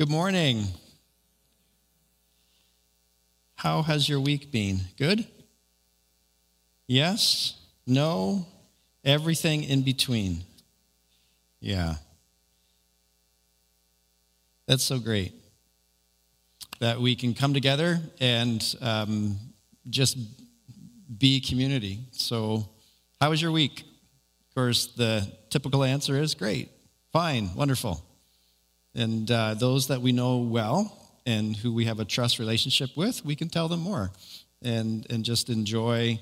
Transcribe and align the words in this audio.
Good 0.00 0.08
morning. 0.08 0.64
How 3.56 3.82
has 3.82 4.08
your 4.08 4.18
week 4.18 4.50
been? 4.50 4.80
Good? 4.96 5.26
Yes? 6.86 7.60
No? 7.86 8.46
Everything 9.04 9.62
in 9.62 9.82
between? 9.82 10.44
Yeah. 11.60 11.96
That's 14.66 14.82
so 14.82 14.98
great 15.00 15.34
that 16.78 16.98
we 16.98 17.14
can 17.14 17.34
come 17.34 17.52
together 17.52 18.00
and 18.20 18.74
um, 18.80 19.36
just 19.90 20.16
be 21.18 21.42
community. 21.42 21.98
So, 22.12 22.66
how 23.20 23.28
was 23.28 23.42
your 23.42 23.52
week? 23.52 23.80
Of 23.80 24.54
course, 24.54 24.86
the 24.96 25.30
typical 25.50 25.84
answer 25.84 26.16
is 26.16 26.32
great, 26.32 26.70
fine, 27.12 27.54
wonderful. 27.54 28.02
And 28.94 29.30
uh, 29.30 29.54
those 29.54 29.88
that 29.88 30.00
we 30.00 30.12
know 30.12 30.38
well 30.38 30.96
and 31.26 31.56
who 31.56 31.72
we 31.72 31.84
have 31.84 32.00
a 32.00 32.04
trust 32.04 32.38
relationship 32.38 32.90
with, 32.96 33.24
we 33.24 33.36
can 33.36 33.48
tell 33.48 33.68
them 33.68 33.80
more 33.80 34.10
and, 34.62 35.06
and 35.10 35.24
just 35.24 35.48
enjoy 35.48 36.20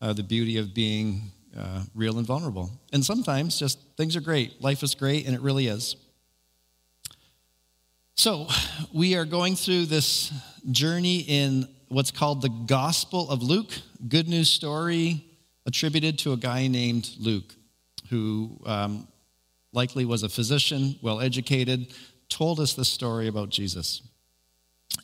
uh, 0.00 0.12
the 0.12 0.22
beauty 0.22 0.58
of 0.58 0.74
being 0.74 1.30
uh, 1.56 1.82
real 1.94 2.18
and 2.18 2.26
vulnerable. 2.26 2.70
And 2.92 3.04
sometimes 3.04 3.58
just 3.58 3.78
things 3.96 4.16
are 4.16 4.20
great. 4.20 4.60
Life 4.62 4.82
is 4.82 4.94
great, 4.94 5.26
and 5.26 5.34
it 5.34 5.40
really 5.40 5.66
is. 5.66 5.96
So, 8.16 8.48
we 8.92 9.16
are 9.16 9.24
going 9.24 9.56
through 9.56 9.86
this 9.86 10.32
journey 10.70 11.20
in 11.20 11.66
what's 11.88 12.10
called 12.10 12.42
the 12.42 12.50
Gospel 12.50 13.30
of 13.30 13.42
Luke, 13.42 13.72
good 14.08 14.28
news 14.28 14.50
story 14.50 15.24
attributed 15.66 16.18
to 16.20 16.32
a 16.32 16.36
guy 16.36 16.66
named 16.66 17.10
Luke, 17.18 17.54
who 18.08 18.60
um, 18.66 19.08
likely 19.72 20.04
was 20.04 20.22
a 20.22 20.28
physician, 20.28 20.96
well 21.02 21.20
educated, 21.20 21.94
told 22.30 22.60
us 22.60 22.72
the 22.72 22.84
story 22.84 23.28
about 23.28 23.50
Jesus. 23.50 24.00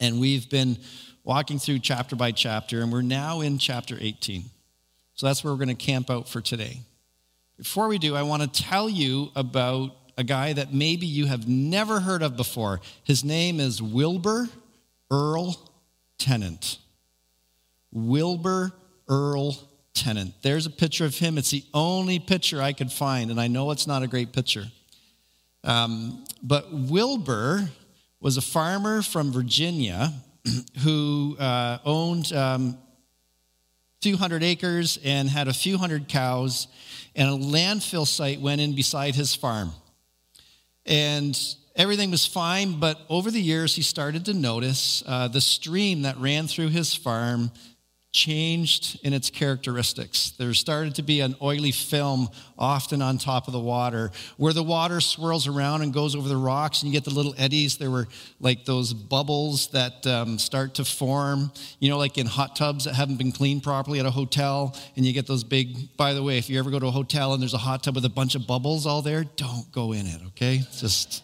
And 0.00 0.18
we've 0.18 0.48
been 0.48 0.78
walking 1.24 1.59
through 1.59 1.80
chapter 1.80 2.16
by 2.16 2.32
chapter, 2.32 2.80
and 2.80 2.90
we're 2.90 3.02
now 3.02 3.42
in 3.42 3.59
chapter 3.59 3.98
18. 4.01 4.45
So 5.14 5.26
that's 5.26 5.45
where 5.45 5.52
we're 5.52 5.64
going 5.64 5.76
to 5.76 5.86
camp 5.86 6.09
out 6.09 6.28
for 6.28 6.40
today. 6.40 6.80
Before 7.59 7.88
we 7.88 7.98
do, 7.98 8.14
I 8.14 8.23
want 8.23 8.42
to 8.42 8.62
tell 8.62 8.88
you 8.88 9.30
about 9.34 9.92
a 10.18 10.24
guy 10.24 10.52
that 10.52 10.73
maybe 10.73 11.06
you 11.06 11.26
have 11.26 11.46
never 11.48 12.01
heard 12.01 12.23
of 12.23 12.36
before. 12.36 12.80
His 13.04 13.24
name 13.24 13.60
is 13.60 13.82
Wilbur 13.82 14.48
Earl 15.10 15.56
Tennant. 16.18 16.79
Wilbur 17.92 18.73
Earl 19.08 19.58
Tennant. 19.95 20.34
There's 20.42 20.66
a 20.66 20.70
picture 20.70 21.04
of 21.04 21.16
him. 21.16 21.38
It's 21.38 21.51
the 21.51 21.64
only 21.73 22.18
picture 22.18 22.60
I 22.60 22.73
could 22.73 22.92
find, 22.92 23.30
and 23.30 23.40
I 23.40 23.46
know 23.46 23.70
it's 23.70 23.86
not 23.86 24.02
a 24.02 24.06
great 24.06 24.32
picture. 24.32 24.66
Um, 25.66 26.24
but 26.45 26.72
Wilbur 26.72 27.68
was 28.20 28.36
a 28.36 28.40
farmer 28.40 29.02
from 29.02 29.32
Virginia 29.32 30.12
who 30.84 31.36
uh, 31.40 31.78
owned 31.84 32.32
um, 32.32 32.78
a 33.98 34.02
few 34.02 34.16
hundred 34.16 34.45
acres 34.45 34.96
and 35.04 35.28
had 35.28 35.48
a 35.48 35.52
few 35.52 35.76
hundred 35.76 36.06
cows, 36.06 36.68
and 37.16 37.28
a 37.28 37.32
landfill 37.32 38.06
site 38.06 38.40
went 38.40 38.60
in 38.60 38.76
beside 38.76 39.16
his 39.16 39.34
farm. 39.34 39.73
And 40.86 41.36
everything 41.74 42.12
was 42.12 42.24
fine, 42.24 42.78
but 42.78 43.01
over 43.10 43.32
the 43.32 43.42
years, 43.42 43.74
he 43.74 43.82
started 43.82 44.24
to 44.26 44.34
notice 44.34 45.02
uh, 45.04 45.26
the 45.26 45.40
stream 45.40 46.02
that 46.02 46.16
ran 46.18 46.46
through 46.46 46.68
his 46.68 46.95
farm 46.95 47.51
changed 48.16 48.98
in 49.04 49.12
its 49.12 49.28
characteristics. 49.28 50.30
There 50.38 50.54
started 50.54 50.95
to 50.95 51.02
be 51.02 51.20
an 51.20 51.36
oily 51.42 51.70
film 51.70 52.30
often 52.58 53.02
on 53.02 53.18
top 53.18 53.46
of 53.46 53.52
the 53.52 53.60
water 53.60 54.10
where 54.38 54.54
the 54.54 54.62
water 54.62 55.02
swirls 55.02 55.46
around 55.46 55.82
and 55.82 55.92
goes 55.92 56.16
over 56.16 56.26
the 56.26 56.36
rocks 56.36 56.82
and 56.82 56.90
you 56.90 56.98
get 56.98 57.04
the 57.04 57.14
little 57.14 57.34
eddies. 57.36 57.76
There 57.76 57.90
were 57.90 58.08
like 58.40 58.64
those 58.64 58.95
bubbles 58.95 59.68
that 59.68 60.06
um, 60.06 60.38
start 60.38 60.74
to 60.76 60.84
form, 60.86 61.52
you 61.78 61.90
know, 61.90 61.98
like 61.98 62.16
in 62.16 62.26
hot 62.26 62.56
tubs 62.56 62.86
that 62.86 62.95
haven't 62.95 63.18
been 63.18 63.32
cleaned 63.32 63.62
properly 63.62 64.00
at 64.00 64.06
a 64.06 64.10
hotel. 64.10 64.75
And 64.97 65.04
you 65.04 65.12
get 65.12 65.26
those 65.26 65.44
big, 65.44 65.94
by 65.98 66.14
the 66.14 66.22
way, 66.22 66.38
if 66.38 66.48
you 66.48 66.58
ever 66.58 66.70
go 66.70 66.78
to 66.78 66.86
a 66.86 66.91
hotel 66.91 67.34
and 67.34 67.42
there's 67.42 67.54
a 67.54 67.58
hot 67.58 67.82
tub 67.82 67.96
with 67.96 68.06
a 68.06 68.10
bunch 68.10 68.34
of 68.34 68.46
bubbles 68.46 68.86
all 68.86 69.02
there, 69.02 69.24
don't 69.24 69.70
go 69.72 69.92
in 69.92 70.06
it, 70.06 70.22
okay? 70.28 70.62
Just 70.78 71.22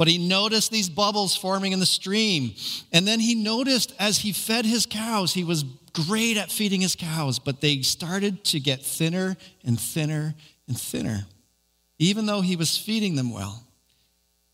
but 0.00 0.08
he 0.08 0.16
noticed 0.16 0.72
these 0.72 0.88
bubbles 0.88 1.36
forming 1.36 1.72
in 1.72 1.78
the 1.78 1.84
stream. 1.84 2.54
And 2.90 3.06
then 3.06 3.20
he 3.20 3.34
noticed 3.34 3.92
as 3.98 4.16
he 4.16 4.32
fed 4.32 4.64
his 4.64 4.86
cows, 4.86 5.34
he 5.34 5.44
was 5.44 5.62
great 5.92 6.38
at 6.38 6.50
feeding 6.50 6.80
his 6.80 6.96
cows, 6.96 7.38
but 7.38 7.60
they 7.60 7.82
started 7.82 8.42
to 8.44 8.60
get 8.60 8.80
thinner 8.80 9.36
and 9.62 9.78
thinner 9.78 10.34
and 10.66 10.80
thinner, 10.80 11.26
even 11.98 12.24
though 12.24 12.40
he 12.40 12.56
was 12.56 12.78
feeding 12.78 13.14
them 13.14 13.30
well. 13.30 13.62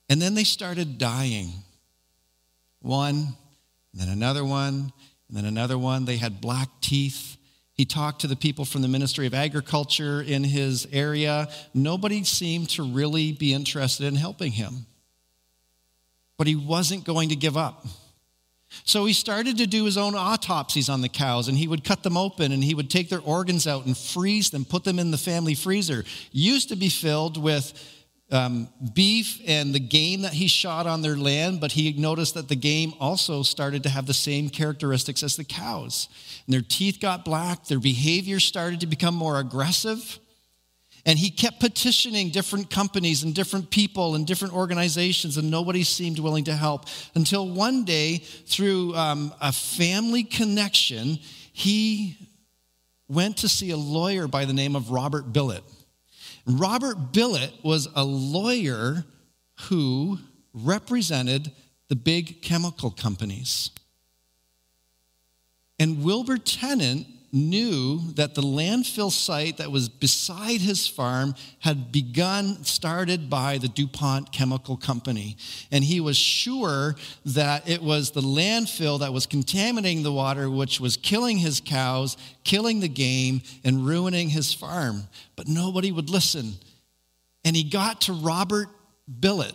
And 0.09 0.21
then 0.21 0.35
they 0.35 0.43
started 0.43 0.99
dying. 0.99 1.53
One, 2.81 3.37
then 3.95 4.09
another 4.09 4.45
one, 4.45 4.93
and 5.29 5.37
then 5.37 5.45
another 5.45 5.79
one. 5.79 6.07
They 6.07 6.17
had 6.17 6.41
black 6.41 6.71
teeth. 6.81 7.37
He 7.73 7.85
talked 7.85 8.23
to 8.23 8.27
the 8.27 8.35
people 8.35 8.65
from 8.65 8.83
the 8.83 8.89
Ministry 8.89 9.29
of 9.29 9.35
Agriculture 9.35 10.21
in 10.21 10.43
his 10.43 10.89
area. 10.91 11.49
Nobody 11.73 12.25
seemed 12.25 12.71
to 12.71 12.83
really 12.83 13.31
be 13.31 13.55
interested 13.55 14.07
in 14.07 14.17
helping 14.17 14.51
him 14.51 14.87
but 16.37 16.47
he 16.47 16.57
wasn't 16.57 17.05
going 17.05 17.29
to 17.31 17.37
give 17.37 17.57
up. 17.57 17.87
So 18.85 19.05
he 19.05 19.13
started 19.13 19.59
to 19.59 19.67
do 19.67 19.85
his 19.85 19.97
own 19.97 20.15
autopsies 20.15 20.89
on 20.89 21.01
the 21.01 21.09
cows, 21.09 21.49
and 21.49 21.57
he 21.57 21.69
would 21.69 21.85
cut 21.85 22.03
them 22.03 22.17
open 22.17 22.53
and 22.53 22.63
he 22.63 22.75
would 22.75 22.91
take 22.91 23.09
their 23.09 23.21
organs 23.21 23.67
out 23.67 23.87
and 23.87 23.97
freeze 23.97 24.51
them, 24.51 24.65
put 24.65 24.85
them 24.85 24.99
in 24.99 25.11
the 25.11 25.19
family 25.19 25.55
freezer. 25.55 26.05
Used 26.33 26.69
to 26.69 26.77
be 26.77 26.89
filled 26.89 27.41
with 27.43 27.73
um, 28.31 28.69
beef 28.93 29.41
and 29.47 29.73
the 29.73 29.81
game 29.81 30.23
that 30.23 30.33
he 30.33 30.49
shot 30.49 30.87
on 30.87 31.01
their 31.01 31.17
land, 31.17 31.61
but 31.61 31.73
he 31.73 31.93
noticed 31.93 32.35
that 32.35 32.49
the 32.49 32.57
game 32.57 32.93
also 32.99 33.43
started 33.43 33.85
to 33.85 33.89
have 33.89 34.07
the 34.07 34.15
same 34.15 34.49
characteristics 34.49 35.23
as 35.23 35.37
the 35.37 35.45
cows. 35.45 36.09
And 36.47 36.55
their 36.55 36.65
teeth 36.69 36.99
got 37.01 37.25
black, 37.25 37.67
their 37.67 37.79
behavior 37.79 38.41
started 38.41 38.81
to 38.81 38.87
become 38.87 39.15
more 39.15 39.39
aggressive. 39.39 40.19
And 41.07 41.19
he 41.19 41.31
kept 41.31 41.61
petitioning 41.61 42.31
different 42.31 42.69
companies 42.69 43.23
and 43.23 43.33
different 43.33 43.71
people 43.71 44.17
and 44.17 44.27
different 44.27 44.53
organizations, 44.53 45.37
and 45.37 45.49
nobody 45.51 45.85
seemed 45.85 46.19
willing 46.19 46.45
to 46.45 46.53
help. 46.53 46.87
Until 47.15 47.49
one 47.49 47.85
day, 47.85 48.19
through 48.19 48.95
um, 48.97 49.33
a 49.41 49.53
family 49.53 50.25
connection, 50.25 51.21
he 51.53 52.19
went 53.09 53.37
to 53.39 53.49
see 53.49 53.71
a 53.71 53.77
lawyer 53.77 54.27
by 54.27 54.45
the 54.45 54.53
name 54.53 54.75
of 54.75 54.91
Robert 54.91 55.33
Bilott. 55.33 55.63
Robert 56.45 57.13
Bilott 57.13 57.53
was 57.65 57.89
a 57.95 58.05
lawyer 58.05 59.05
who 59.69 60.19
represented 60.53 61.53
the 61.89 61.97
big 61.97 62.43
chemical 62.43 62.91
companies. 62.91 63.71
And 65.79 66.03
Wilbur 66.03 66.39
Tennant 66.39 67.07
knew 67.37 68.01
that 68.15 68.35
the 68.35 68.43
landfill 68.43 69.13
site 69.13 69.59
that 69.59 69.71
was 69.71 69.89
beside 69.89 70.61
his 70.61 70.89
farm 70.89 71.35
had 71.61 71.93
begun, 71.93 72.65
started 72.65 73.29
by 73.29 73.59
the 73.59 73.69
DuPont 73.69 74.33
Chemical 74.33 74.77
Company. 74.77 75.37
And 75.71 75.85
he 75.85 76.01
was 76.01 76.17
sure 76.17 76.97
that 77.27 77.69
it 77.69 77.83
was 77.83 78.11
the 78.11 78.23
landfill 78.23 79.01
that 79.01 79.13
was 79.13 79.27
contaminating 79.27 80.03
the 80.03 80.13
water, 80.13 80.51
which 80.51 80.81
was 80.81 80.97
killing 80.97 81.39
his 81.39 81.61
cows, 81.61 82.17
killing 82.43 82.81
the 82.81 82.89
game, 82.89 83.43
and 83.63 83.87
ruining 83.87 84.31
his 84.31 84.53
farm. 84.53 85.05
But 85.37 85.47
nobody 85.47 85.93
would 85.93 86.11
listen. 86.11 86.55
And 87.45 87.55
he 87.55 87.63
got 87.63 88.01
to 88.03 88.13
Robert 88.13 88.69
Bilott 89.21 89.55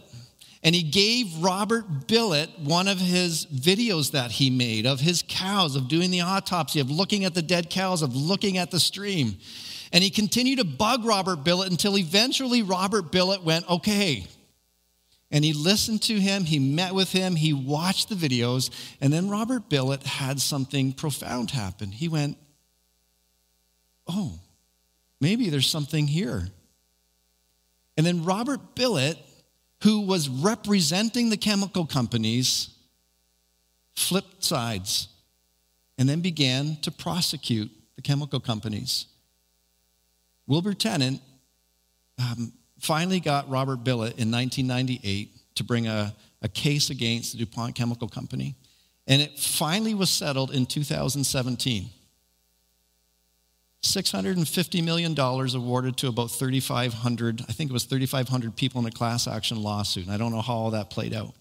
and 0.63 0.75
he 0.75 0.83
gave 0.83 1.43
Robert 1.43 2.07
Bilott 2.07 2.59
one 2.59 2.87
of 2.87 2.99
his 2.99 3.47
videos 3.47 4.11
that 4.11 4.31
he 4.31 4.49
made 4.49 4.85
of 4.85 4.99
his 4.99 5.23
cows, 5.27 5.75
of 5.75 5.87
doing 5.87 6.11
the 6.11 6.21
autopsy, 6.21 6.79
of 6.79 6.91
looking 6.91 7.25
at 7.25 7.33
the 7.33 7.41
dead 7.41 7.69
cows, 7.69 8.01
of 8.01 8.15
looking 8.15 8.57
at 8.57 8.69
the 8.69 8.79
stream. 8.79 9.37
And 9.91 10.03
he 10.03 10.09
continued 10.09 10.59
to 10.59 10.65
bug 10.65 11.03
Robert 11.03 11.43
Bilott 11.43 11.69
until 11.69 11.97
eventually 11.97 12.61
Robert 12.61 13.11
Bilott 13.11 13.43
went, 13.43 13.69
okay. 13.69 14.27
And 15.31 15.43
he 15.43 15.53
listened 15.53 16.03
to 16.03 16.19
him, 16.19 16.43
he 16.43 16.59
met 16.59 16.93
with 16.93 17.11
him, 17.11 17.35
he 17.35 17.53
watched 17.53 18.09
the 18.09 18.15
videos, 18.15 18.69
and 18.99 19.11
then 19.11 19.29
Robert 19.29 19.67
Bilott 19.69 20.03
had 20.03 20.39
something 20.39 20.93
profound 20.93 21.51
happen. 21.51 21.91
He 21.91 22.07
went, 22.07 22.37
oh, 24.07 24.39
maybe 25.19 25.49
there's 25.49 25.69
something 25.69 26.07
here. 26.07 26.49
And 27.97 28.05
then 28.05 28.23
Robert 28.23 28.75
Bilott 28.75 29.17
who 29.83 30.01
was 30.01 30.29
representing 30.29 31.29
the 31.29 31.37
chemical 31.37 31.85
companies, 31.85 32.69
flipped 33.95 34.43
sides 34.43 35.07
and 35.97 36.07
then 36.07 36.21
began 36.21 36.77
to 36.81 36.91
prosecute 36.91 37.69
the 37.95 38.01
chemical 38.01 38.39
companies. 38.39 39.07
Wilbur 40.47 40.73
Tennant 40.73 41.21
um, 42.19 42.53
finally 42.79 43.19
got 43.19 43.49
Robert 43.49 43.83
Bilott 43.83 44.17
in 44.17 44.31
1998 44.31 45.55
to 45.55 45.63
bring 45.63 45.87
a, 45.87 46.13
a 46.41 46.49
case 46.49 46.89
against 46.89 47.33
the 47.33 47.39
DuPont 47.39 47.75
Chemical 47.75 48.07
Company, 48.07 48.55
and 49.07 49.21
it 49.21 49.37
finally 49.37 49.93
was 49.93 50.09
settled 50.09 50.51
in 50.51 50.65
2017. 50.65 51.89
$650 53.83 54.83
million 54.83 55.17
awarded 55.19 55.97
to 55.97 56.07
about 56.07 56.29
3,500, 56.31 57.41
I 57.49 57.51
think 57.51 57.71
it 57.71 57.73
was 57.73 57.85
3,500 57.85 58.55
people 58.55 58.79
in 58.81 58.87
a 58.87 58.91
class 58.91 59.27
action 59.27 59.61
lawsuit. 59.61 60.05
And 60.05 60.13
I 60.13 60.17
don't 60.17 60.31
know 60.31 60.41
how 60.41 60.53
all 60.53 60.71
that 60.71 60.89
played 60.89 61.13
out. 61.13 61.33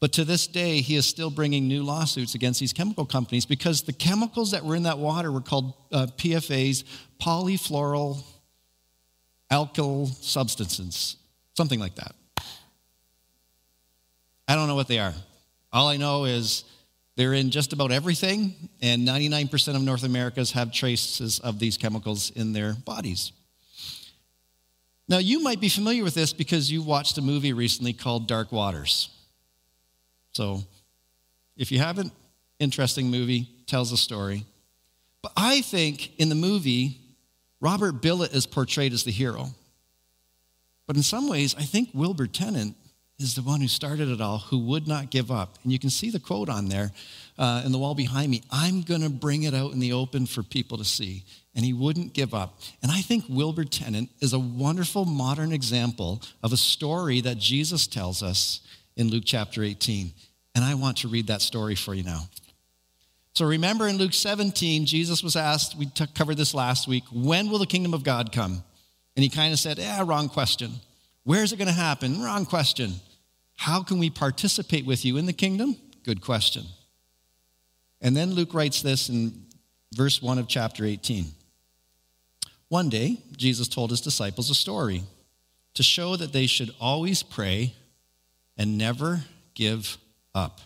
But 0.00 0.12
to 0.14 0.24
this 0.24 0.46
day, 0.46 0.80
he 0.82 0.96
is 0.96 1.06
still 1.06 1.30
bringing 1.30 1.68
new 1.68 1.82
lawsuits 1.82 2.34
against 2.34 2.60
these 2.60 2.72
chemical 2.72 3.06
companies 3.06 3.46
because 3.46 3.82
the 3.82 3.92
chemicals 3.92 4.50
that 4.50 4.64
were 4.64 4.76
in 4.76 4.82
that 4.82 4.98
water 4.98 5.32
were 5.32 5.40
called 5.40 5.72
uh, 5.90 6.06
PFAs, 6.18 6.84
polyfluoral 7.20 8.22
alkyl 9.50 10.08
substances, 10.22 11.16
something 11.56 11.80
like 11.80 11.94
that. 11.94 12.14
I 14.48 14.54
don't 14.54 14.68
know 14.68 14.74
what 14.74 14.88
they 14.88 14.98
are. 14.98 15.14
All 15.72 15.88
I 15.88 15.96
know 15.96 16.24
is 16.24 16.64
they're 17.16 17.32
in 17.32 17.50
just 17.50 17.72
about 17.72 17.92
everything, 17.92 18.54
and 18.82 19.06
99% 19.08 19.74
of 19.74 19.82
North 19.82 20.04
Americans 20.04 20.52
have 20.52 20.70
traces 20.70 21.40
of 21.40 21.58
these 21.58 21.78
chemicals 21.78 22.30
in 22.30 22.52
their 22.52 22.74
bodies. 22.74 23.32
Now, 25.08 25.18
you 25.18 25.40
might 25.42 25.60
be 25.60 25.68
familiar 25.68 26.04
with 26.04 26.14
this 26.14 26.32
because 26.32 26.70
you 26.70 26.82
watched 26.82 27.16
a 27.16 27.22
movie 27.22 27.52
recently 27.52 27.92
called 27.92 28.28
Dark 28.28 28.52
Waters. 28.52 29.08
So, 30.32 30.62
if 31.56 31.72
you 31.72 31.78
haven't, 31.78 32.12
interesting 32.58 33.10
movie, 33.10 33.48
tells 33.66 33.92
a 33.92 33.96
story. 33.96 34.44
But 35.22 35.32
I 35.36 35.62
think 35.62 36.18
in 36.18 36.28
the 36.28 36.34
movie, 36.34 37.00
Robert 37.60 38.02
Bilott 38.02 38.34
is 38.34 38.46
portrayed 38.46 38.92
as 38.92 39.04
the 39.04 39.10
hero. 39.10 39.48
But 40.86 40.96
in 40.96 41.02
some 41.02 41.28
ways, 41.28 41.54
I 41.56 41.62
think 41.62 41.90
Wilbur 41.94 42.26
Tennant 42.26 42.76
is 43.18 43.34
the 43.34 43.42
one 43.42 43.60
who 43.60 43.68
started 43.68 44.08
it 44.08 44.20
all, 44.20 44.38
who 44.38 44.58
would 44.58 44.86
not 44.86 45.10
give 45.10 45.30
up. 45.30 45.58
And 45.62 45.72
you 45.72 45.78
can 45.78 45.90
see 45.90 46.10
the 46.10 46.20
quote 46.20 46.48
on 46.48 46.68
there 46.68 46.92
uh, 47.38 47.62
in 47.64 47.72
the 47.72 47.78
wall 47.78 47.94
behind 47.94 48.30
me 48.30 48.42
I'm 48.50 48.82
going 48.82 49.02
to 49.02 49.10
bring 49.10 49.44
it 49.44 49.54
out 49.54 49.72
in 49.72 49.78
the 49.78 49.92
open 49.92 50.26
for 50.26 50.42
people 50.42 50.78
to 50.78 50.84
see. 50.84 51.24
And 51.54 51.64
he 51.64 51.72
wouldn't 51.72 52.12
give 52.12 52.34
up. 52.34 52.60
And 52.82 52.92
I 52.92 53.00
think 53.00 53.24
Wilbur 53.30 53.64
Tennant 53.64 54.10
is 54.20 54.34
a 54.34 54.38
wonderful 54.38 55.06
modern 55.06 55.52
example 55.52 56.20
of 56.42 56.52
a 56.52 56.56
story 56.56 57.22
that 57.22 57.38
Jesus 57.38 57.86
tells 57.86 58.22
us 58.22 58.60
in 58.96 59.08
Luke 59.08 59.24
chapter 59.24 59.62
18. 59.62 60.12
And 60.54 60.64
I 60.64 60.74
want 60.74 60.98
to 60.98 61.08
read 61.08 61.28
that 61.28 61.40
story 61.40 61.74
for 61.74 61.94
you 61.94 62.02
now. 62.02 62.28
So 63.32 63.46
remember 63.46 63.88
in 63.88 63.96
Luke 63.96 64.14
17, 64.14 64.86
Jesus 64.86 65.22
was 65.22 65.36
asked, 65.36 65.76
we 65.76 65.86
t- 65.86 66.06
covered 66.14 66.36
this 66.36 66.54
last 66.54 66.88
week, 66.88 67.04
when 67.12 67.50
will 67.50 67.58
the 67.58 67.66
kingdom 67.66 67.92
of 67.92 68.02
God 68.02 68.32
come? 68.32 68.62
And 69.14 69.22
he 69.22 69.28
kind 69.28 69.52
of 69.52 69.58
said, 69.58 69.78
yeah, 69.78 70.02
wrong 70.06 70.28
question. 70.28 70.72
Where's 71.26 71.52
it 71.52 71.56
going 71.56 71.66
to 71.66 71.74
happen? 71.74 72.22
Wrong 72.22 72.46
question. 72.46 72.92
How 73.56 73.82
can 73.82 73.98
we 73.98 74.10
participate 74.10 74.86
with 74.86 75.04
you 75.04 75.16
in 75.16 75.26
the 75.26 75.32
kingdom? 75.32 75.74
Good 76.04 76.20
question. 76.20 76.62
And 78.00 78.16
then 78.16 78.34
Luke 78.34 78.54
writes 78.54 78.80
this 78.80 79.08
in 79.08 79.44
verse 79.92 80.22
1 80.22 80.38
of 80.38 80.46
chapter 80.46 80.84
18. 80.84 81.26
One 82.68 82.88
day, 82.88 83.18
Jesus 83.36 83.66
told 83.66 83.90
his 83.90 84.00
disciples 84.00 84.50
a 84.50 84.54
story 84.54 85.02
to 85.74 85.82
show 85.82 86.14
that 86.14 86.32
they 86.32 86.46
should 86.46 86.70
always 86.80 87.24
pray 87.24 87.74
and 88.56 88.78
never 88.78 89.24
give 89.54 89.98
up. 90.32 90.60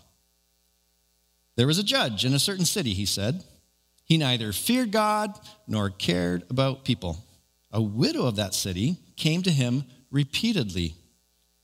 There 1.57 1.67
was 1.67 1.79
a 1.79 1.83
judge 1.83 2.27
in 2.27 2.35
a 2.35 2.39
certain 2.39 2.67
city, 2.67 2.93
he 2.93 3.07
said. 3.07 3.45
He 4.05 4.19
neither 4.19 4.53
feared 4.53 4.93
God 4.93 5.41
nor 5.67 5.89
cared 5.89 6.43
about 6.51 6.85
people. 6.85 7.25
A 7.73 7.81
widow 7.81 8.27
of 8.27 8.37
that 8.37 8.53
city 8.53 8.99
came 9.17 9.43
to 9.45 9.51
him 9.51 9.85
repeatedly, 10.11 10.95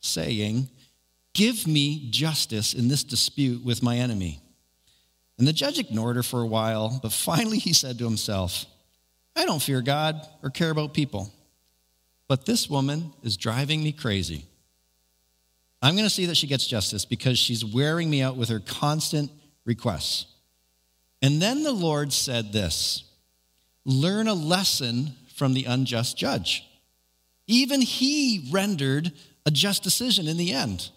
saying, 0.00 0.68
Give 1.32 1.66
me 1.66 2.08
justice 2.10 2.72
in 2.72 2.88
this 2.88 3.04
dispute 3.04 3.62
with 3.64 3.82
my 3.82 3.98
enemy. 3.98 4.40
And 5.38 5.46
the 5.46 5.52
judge 5.52 5.78
ignored 5.78 6.16
her 6.16 6.22
for 6.22 6.40
a 6.40 6.46
while, 6.46 6.98
but 7.02 7.12
finally 7.12 7.58
he 7.58 7.74
said 7.74 7.98
to 7.98 8.04
himself, 8.04 8.64
I 9.36 9.44
don't 9.44 9.60
fear 9.60 9.82
God 9.82 10.26
or 10.42 10.48
care 10.48 10.70
about 10.70 10.94
people, 10.94 11.30
but 12.26 12.46
this 12.46 12.70
woman 12.70 13.12
is 13.22 13.36
driving 13.36 13.82
me 13.82 13.92
crazy. 13.92 14.46
I'm 15.82 15.94
going 15.94 16.08
to 16.08 16.14
see 16.14 16.26
that 16.26 16.38
she 16.38 16.46
gets 16.46 16.66
justice 16.66 17.04
because 17.04 17.38
she's 17.38 17.64
wearing 17.64 18.08
me 18.08 18.22
out 18.22 18.36
with 18.36 18.48
her 18.48 18.60
constant 18.60 19.30
requests. 19.66 20.26
And 21.20 21.40
then 21.40 21.62
the 21.62 21.72
Lord 21.72 22.12
said 22.12 22.52
this 22.52 23.04
Learn 23.84 24.26
a 24.26 24.34
lesson 24.34 25.12
from 25.34 25.52
the 25.52 25.64
unjust 25.64 26.16
judge. 26.16 26.64
Even 27.46 27.80
he 27.80 28.48
rendered 28.50 29.12
a 29.44 29.50
just 29.50 29.82
decision 29.82 30.26
in 30.26 30.36
the 30.36 30.52
end. 30.52 30.90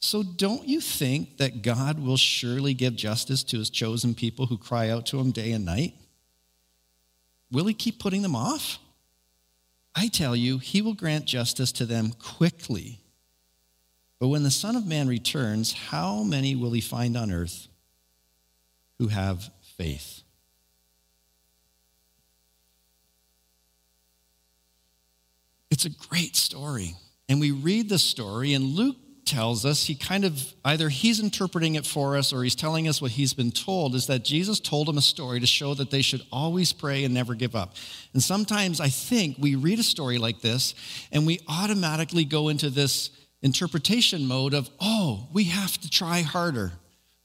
So, 0.00 0.22
don't 0.22 0.68
you 0.68 0.80
think 0.80 1.38
that 1.38 1.62
God 1.62 1.98
will 1.98 2.16
surely 2.16 2.74
give 2.74 2.96
justice 2.96 3.42
to 3.44 3.58
his 3.58 3.70
chosen 3.70 4.14
people 4.14 4.46
who 4.46 4.58
cry 4.58 4.90
out 4.90 5.06
to 5.06 5.18
him 5.18 5.30
day 5.30 5.52
and 5.52 5.64
night? 5.64 5.94
Will 7.50 7.66
he 7.66 7.74
keep 7.74 7.98
putting 7.98 8.22
them 8.22 8.36
off? 8.36 8.78
I 9.94 10.08
tell 10.08 10.36
you, 10.36 10.58
he 10.58 10.82
will 10.82 10.94
grant 10.94 11.24
justice 11.24 11.72
to 11.72 11.86
them 11.86 12.12
quickly. 12.12 13.00
But 14.18 14.28
when 14.28 14.42
the 14.42 14.50
Son 14.50 14.76
of 14.76 14.86
Man 14.86 15.08
returns, 15.08 15.72
how 15.72 16.22
many 16.22 16.54
will 16.54 16.72
he 16.72 16.80
find 16.80 17.16
on 17.16 17.32
earth 17.32 17.68
who 18.98 19.08
have 19.08 19.50
faith? 19.76 20.22
It's 25.76 25.84
a 25.84 25.90
great 25.90 26.36
story. 26.36 26.94
And 27.28 27.38
we 27.38 27.50
read 27.50 27.90
the 27.90 27.98
story, 27.98 28.54
and 28.54 28.64
Luke 28.64 28.96
tells 29.26 29.66
us 29.66 29.84
he 29.84 29.94
kind 29.94 30.24
of 30.24 30.54
either 30.64 30.88
he's 30.88 31.20
interpreting 31.20 31.74
it 31.74 31.84
for 31.84 32.16
us 32.16 32.32
or 32.32 32.42
he's 32.42 32.54
telling 32.54 32.88
us 32.88 33.02
what 33.02 33.10
he's 33.10 33.34
been 33.34 33.50
told 33.50 33.94
is 33.94 34.06
that 34.06 34.24
Jesus 34.24 34.58
told 34.58 34.88
him 34.88 34.96
a 34.96 35.02
story 35.02 35.38
to 35.38 35.46
show 35.46 35.74
that 35.74 35.90
they 35.90 36.00
should 36.00 36.22
always 36.32 36.72
pray 36.72 37.04
and 37.04 37.12
never 37.12 37.34
give 37.34 37.54
up. 37.54 37.74
And 38.14 38.22
sometimes 38.22 38.80
I 38.80 38.88
think 38.88 39.36
we 39.38 39.54
read 39.54 39.78
a 39.78 39.82
story 39.82 40.16
like 40.16 40.40
this 40.40 40.74
and 41.12 41.26
we 41.26 41.40
automatically 41.46 42.24
go 42.24 42.48
into 42.48 42.70
this 42.70 43.10
interpretation 43.42 44.26
mode 44.26 44.54
of, 44.54 44.70
oh, 44.80 45.28
we 45.34 45.44
have 45.44 45.76
to 45.82 45.90
try 45.90 46.22
harder. 46.22 46.72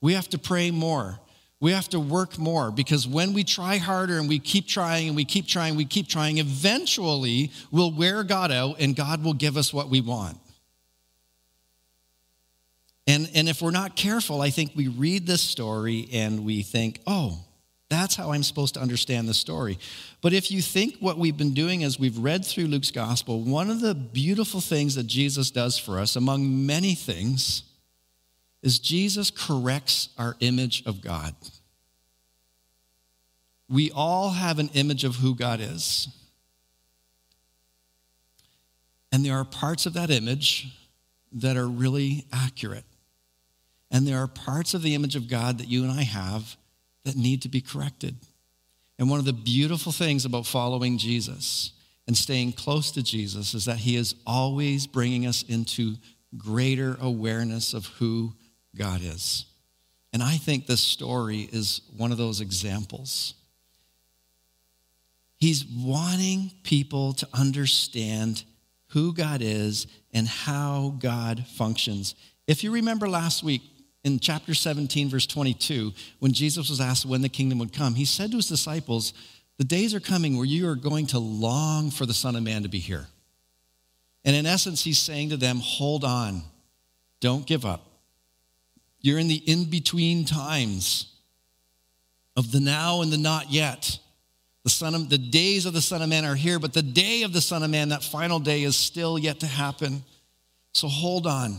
We 0.02 0.12
have 0.16 0.28
to 0.28 0.38
pray 0.38 0.72
more. 0.72 1.22
We 1.62 1.72
have 1.74 1.88
to 1.90 2.00
work 2.00 2.40
more 2.40 2.72
because 2.72 3.08
when 3.08 3.34
we 3.34 3.44
try 3.44 3.78
harder 3.78 4.18
and 4.18 4.28
we 4.28 4.40
keep 4.40 4.68
trying 4.68 5.08
and 5.08 5.16
we 5.16 5.24
keep 5.24 5.48
trying, 5.48 5.76
we 5.76 5.86
keep 5.86 6.08
trying, 6.08 6.40
eventually 6.40 7.52
we'll 7.70 7.92
wear 7.92 8.24
God 8.24 8.52
out 8.52 8.78
and 8.80 8.96
God 8.96 9.24
will 9.24 9.36
give 9.36 9.56
us 9.58 9.72
what 9.72 9.88
we 9.88 10.02
want. 10.02 10.38
And, 13.06 13.30
and 13.36 13.48
if 13.48 13.62
we're 13.62 13.72
not 13.72 13.96
careful, 13.96 14.42
I 14.42 14.50
think 14.50 14.72
we 14.76 14.88
read 14.88 15.28
this 15.28 15.42
story 15.42 16.10
and 16.12 16.46
we 16.46 16.64
think, 16.64 17.00
oh, 17.06 17.38
that's 17.90 18.16
how 18.16 18.32
I'm 18.32 18.42
supposed 18.42 18.74
to 18.76 18.80
understand 18.80 19.28
the 19.28 19.34
story. 19.34 19.78
But 20.22 20.34
if 20.34 20.50
you 20.50 20.64
think 20.64 20.96
what 21.00 21.18
we've 21.18 21.38
been 21.38 21.54
doing 21.54 21.84
as 21.84 22.00
we've 22.00 22.18
read 22.18 22.44
through 22.44 22.68
Luke's 22.68 22.90
gospel, 22.90 23.42
one 23.42 23.70
of 23.70 23.82
the 23.82 23.94
beautiful 23.94 24.62
things 24.62 24.96
that 24.96 25.06
Jesus 25.08 25.52
does 25.52 25.78
for 25.78 26.00
us, 26.00 26.16
among 26.16 26.66
many 26.66 26.96
things, 26.96 27.64
is 28.62 28.80
Jesus 28.80 29.32
corrects 29.32 30.10
our 30.18 30.36
image 30.40 30.84
of 30.86 31.02
God. 31.02 31.36
We 33.70 33.92
all 33.92 34.32
have 34.32 34.60
an 34.60 34.70
image 34.74 35.04
of 35.04 35.16
who 35.16 35.34
God 35.34 35.60
is. 35.62 36.08
And 39.12 39.26
there 39.26 39.36
are 39.36 39.46
parts 39.46 39.86
of 39.86 39.94
that 39.94 40.10
image 40.10 40.68
that 41.34 41.58
are 41.58 41.68
really 41.68 42.26
accurate. 42.32 42.86
And 43.90 44.08
there 44.08 44.20
are 44.20 44.28
parts 44.28 44.74
of 44.74 44.82
the 44.82 44.96
image 44.96 45.16
of 45.16 45.30
God 45.30 45.58
that 45.58 45.68
you 45.68 45.84
and 45.84 45.92
I 45.92 46.04
have 46.04 46.56
that 47.04 47.16
need 47.16 47.42
to 47.42 47.50
be 47.50 47.62
corrected. 47.62 48.16
And 49.00 49.10
one 49.10 49.20
of 49.20 49.26
the 49.26 49.34
beautiful 49.34 49.92
things 49.92 50.26
about 50.26 50.46
following 50.46 50.98
Jesus 50.98 51.72
and 52.08 52.16
staying 52.16 52.54
close 52.54 52.92
to 52.92 53.02
Jesus 53.02 53.54
is 53.54 53.66
that 53.66 53.78
he 53.78 53.96
is 53.96 54.16
always 54.26 54.86
bringing 54.86 55.26
us 55.26 55.44
into 55.44 55.96
greater 56.38 56.98
awareness 57.02 57.74
of 57.74 57.86
who 57.86 58.34
God 58.76 59.02
is. 59.02 59.46
And 60.14 60.22
I 60.22 60.38
think 60.38 60.66
this 60.66 60.82
story 60.82 61.50
is 61.52 61.82
one 61.96 62.12
of 62.12 62.18
those 62.18 62.42
examples. 62.42 63.34
He's 65.38 65.66
wanting 65.66 66.52
people 66.64 67.14
to 67.14 67.28
understand 67.34 68.44
who 68.90 69.14
God 69.14 69.42
is 69.42 69.88
and 70.14 70.28
how 70.28 70.96
God 71.00 71.46
functions. 71.56 72.16
If 72.48 72.64
you 72.64 72.72
remember 72.72 73.08
last 73.08 73.44
week, 73.44 73.62
in 74.04 74.20
chapter 74.20 74.54
17, 74.54 75.10
verse 75.10 75.28
22, 75.28 75.94
when 76.20 76.34
Jesus 76.34 76.70
was 76.70 76.82
asked 76.82 77.06
when 77.06 77.22
the 77.22 77.30
kingdom 77.30 77.60
would 77.60 77.72
come, 77.74 77.94
he 77.96 78.06
said 78.06 78.32
to 78.32 78.38
his 78.38 78.48
disciples, 78.48 79.14
The 79.58 79.64
days 79.64 79.94
are 79.94 80.00
coming 80.00 80.38
where 80.38 80.46
you 80.46 80.68
are 80.68 80.76
going 80.76 81.08
to 81.08 81.20
long 81.20 81.92
for 81.92 82.06
the 82.06 82.14
Son 82.14 82.36
of 82.36 82.44
Man 82.44 82.64
to 82.64 82.70
be 82.70 82.80
here. 82.80 83.08
And 84.26 84.36
in 84.36 84.46
essence, 84.46 84.84
he's 84.84 84.98
saying 84.98 85.30
to 85.30 85.38
them, 85.38 85.60
Hold 85.60 86.04
on, 86.04 86.44
don't 87.20 87.46
give 87.46 87.66
up. 87.66 87.91
You're 89.02 89.20
in 89.20 89.28
the 89.28 89.36
in 89.36 89.66
between 89.66 90.26
times 90.26 91.08
of 92.36 92.52
the 92.52 92.60
now 92.60 93.02
and 93.02 93.12
the 93.12 93.18
not 93.18 93.52
yet. 93.52 94.00
The, 94.64 94.70
son 94.70 94.94
of, 94.94 95.10
the 95.10 95.18
days 95.18 95.66
of 95.66 95.74
the 95.74 95.82
Son 95.82 96.04
of 96.04 96.10
Man 96.10 96.24
are 96.24 96.36
here, 96.36 96.60
but 96.60 96.72
the 96.72 96.84
day 96.84 97.24
of 97.24 97.34
the 97.34 97.42
Son 97.42 97.64
of 97.64 97.72
Man, 97.72 97.90
that 97.90 98.04
final 98.04 98.40
day, 98.40 98.62
is 98.62 98.76
still 98.78 99.18
yet 99.18 99.40
to 99.40 99.48
happen. 99.48 100.04
So 100.74 100.88
hold 100.88 101.26
on 101.26 101.58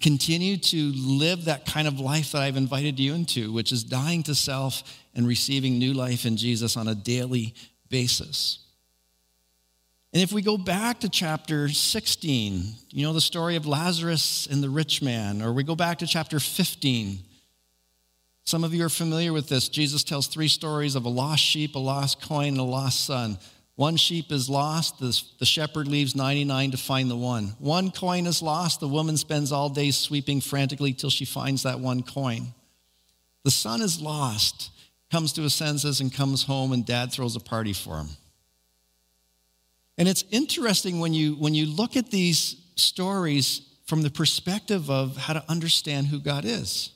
continue 0.00 0.56
to 0.56 0.92
live 0.94 1.46
that 1.46 1.66
kind 1.66 1.88
of 1.88 1.98
life 1.98 2.32
that 2.32 2.42
I've 2.42 2.56
invited 2.56 3.00
you 3.00 3.14
into, 3.14 3.52
which 3.52 3.72
is 3.72 3.82
dying 3.82 4.22
to 4.24 4.34
self 4.34 4.82
and 5.14 5.26
receiving 5.26 5.78
new 5.78 5.94
life 5.94 6.26
in 6.26 6.36
Jesus 6.36 6.76
on 6.76 6.88
a 6.88 6.94
daily 6.94 7.54
basis. 7.88 8.58
And 10.12 10.22
if 10.22 10.32
we 10.32 10.40
go 10.40 10.56
back 10.56 11.00
to 11.00 11.08
chapter 11.08 11.68
16, 11.68 12.64
you 12.90 13.06
know, 13.06 13.12
the 13.12 13.20
story 13.20 13.56
of 13.56 13.66
Lazarus 13.66 14.46
and 14.50 14.62
the 14.62 14.70
rich 14.70 15.02
man, 15.02 15.42
or 15.42 15.52
we 15.52 15.62
go 15.62 15.76
back 15.76 15.98
to 15.98 16.06
chapter 16.06 16.40
15, 16.40 17.18
some 18.44 18.62
of 18.62 18.72
you 18.72 18.84
are 18.84 18.88
familiar 18.88 19.32
with 19.32 19.48
this. 19.48 19.68
Jesus 19.68 20.04
tells 20.04 20.28
three 20.28 20.48
stories 20.48 20.94
of 20.94 21.04
a 21.04 21.08
lost 21.08 21.42
sheep, 21.42 21.74
a 21.74 21.80
lost 21.80 22.22
coin, 22.22 22.48
and 22.48 22.58
a 22.58 22.62
lost 22.62 23.04
son. 23.04 23.38
One 23.74 23.96
sheep 23.96 24.32
is 24.32 24.48
lost, 24.48 25.00
the 25.00 25.44
shepherd 25.44 25.86
leaves 25.86 26.16
99 26.16 26.70
to 26.70 26.76
find 26.78 27.10
the 27.10 27.16
one. 27.16 27.48
One 27.58 27.90
coin 27.90 28.26
is 28.26 28.40
lost, 28.40 28.80
the 28.80 28.88
woman 28.88 29.18
spends 29.18 29.52
all 29.52 29.68
day 29.68 29.90
sweeping 29.90 30.40
frantically 30.40 30.94
till 30.94 31.10
she 31.10 31.26
finds 31.26 31.64
that 31.64 31.80
one 31.80 32.02
coin. 32.02 32.54
The 33.44 33.50
son 33.50 33.82
is 33.82 34.00
lost, 34.00 34.70
comes 35.10 35.32
to 35.34 35.42
his 35.42 35.52
senses 35.52 36.00
and 36.00 36.10
comes 36.10 36.44
home, 36.44 36.72
and 36.72 36.86
dad 36.86 37.12
throws 37.12 37.36
a 37.36 37.40
party 37.40 37.74
for 37.74 37.98
him. 37.98 38.08
And 39.98 40.08
it's 40.08 40.24
interesting 40.30 41.00
when 41.00 41.14
you, 41.14 41.34
when 41.34 41.54
you 41.54 41.66
look 41.66 41.96
at 41.96 42.10
these 42.10 42.56
stories 42.76 43.62
from 43.86 44.02
the 44.02 44.10
perspective 44.10 44.90
of 44.90 45.16
how 45.16 45.32
to 45.32 45.44
understand 45.48 46.08
who 46.08 46.20
God 46.20 46.44
is. 46.44 46.90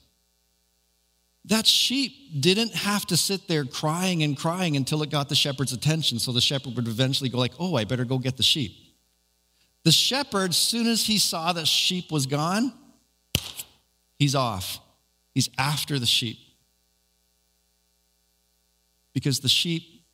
That 1.47 1.67
sheep 1.67 2.13
didn't 2.41 2.75
have 2.75 3.07
to 3.07 3.17
sit 3.17 3.49
there 3.49 3.65
crying 3.65 4.23
and 4.23 4.37
crying 4.37 4.77
until 4.77 5.03
it 5.03 5.11
got 5.11 5.29
the 5.29 5.35
shepherd's 5.35 5.73
attention, 5.73 6.19
so 6.19 6.33
the 6.33 6.41
shepherd 6.41 6.77
would 6.77 6.87
eventually 6.87 7.31
go 7.31 7.39
like, 7.39 7.55
"Oh, 7.59 7.77
I 7.77 7.85
better 7.85 8.05
go 8.05 8.19
get 8.19 8.37
the 8.37 8.43
sheep." 8.43 8.77
The 9.83 9.93
shepherd, 9.93 10.55
soon 10.55 10.87
as 10.87 11.07
he 11.07 11.19
saw 11.19 11.53
that 11.55 11.67
sheep 11.67 12.13
was 12.13 12.27
gone, 12.27 12.75
he's 14.19 14.35
off. 14.35 14.81
He's 15.33 15.49
after 15.57 15.99
the 15.99 16.07
sheep. 16.07 16.39
Because 19.15 19.41
the 19.41 19.49
sheep 19.49 20.05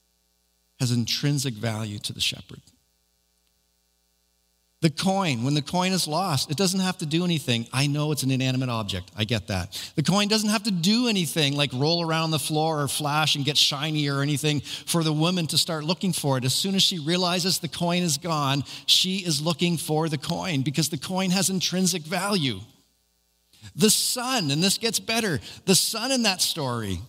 has 0.78 0.92
intrinsic 0.92 1.54
value 1.54 1.98
to 1.98 2.12
the 2.12 2.20
shepherd. 2.20 2.60
The 4.82 4.90
coin, 4.90 5.42
when 5.42 5.54
the 5.54 5.62
coin 5.62 5.92
is 5.92 6.06
lost, 6.06 6.50
it 6.50 6.58
doesn't 6.58 6.80
have 6.80 6.98
to 6.98 7.06
do 7.06 7.24
anything. 7.24 7.66
I 7.72 7.86
know 7.86 8.12
it's 8.12 8.22
an 8.22 8.30
inanimate 8.30 8.68
object. 8.68 9.10
I 9.16 9.24
get 9.24 9.46
that. 9.46 9.92
The 9.96 10.02
coin 10.02 10.28
doesn't 10.28 10.50
have 10.50 10.64
to 10.64 10.70
do 10.70 11.08
anything 11.08 11.56
like 11.56 11.72
roll 11.72 12.06
around 12.06 12.30
the 12.30 12.38
floor 12.38 12.82
or 12.82 12.88
flash 12.88 13.36
and 13.36 13.44
get 13.44 13.56
shiny 13.56 14.08
or 14.08 14.20
anything 14.20 14.60
for 14.60 15.02
the 15.02 15.14
woman 15.14 15.46
to 15.46 15.58
start 15.58 15.84
looking 15.84 16.12
for 16.12 16.36
it. 16.36 16.44
As 16.44 16.54
soon 16.54 16.74
as 16.74 16.82
she 16.82 16.98
realizes 16.98 17.58
the 17.58 17.68
coin 17.68 18.02
is 18.02 18.18
gone, 18.18 18.64
she 18.84 19.18
is 19.18 19.40
looking 19.40 19.78
for 19.78 20.10
the 20.10 20.18
coin 20.18 20.60
because 20.60 20.90
the 20.90 20.98
coin 20.98 21.30
has 21.30 21.48
intrinsic 21.48 22.02
value. 22.02 22.60
The 23.74 23.90
son, 23.90 24.50
and 24.50 24.62
this 24.62 24.76
gets 24.76 25.00
better, 25.00 25.40
the 25.64 25.74
son 25.74 26.12
in 26.12 26.24
that 26.24 26.42
story 26.42 27.00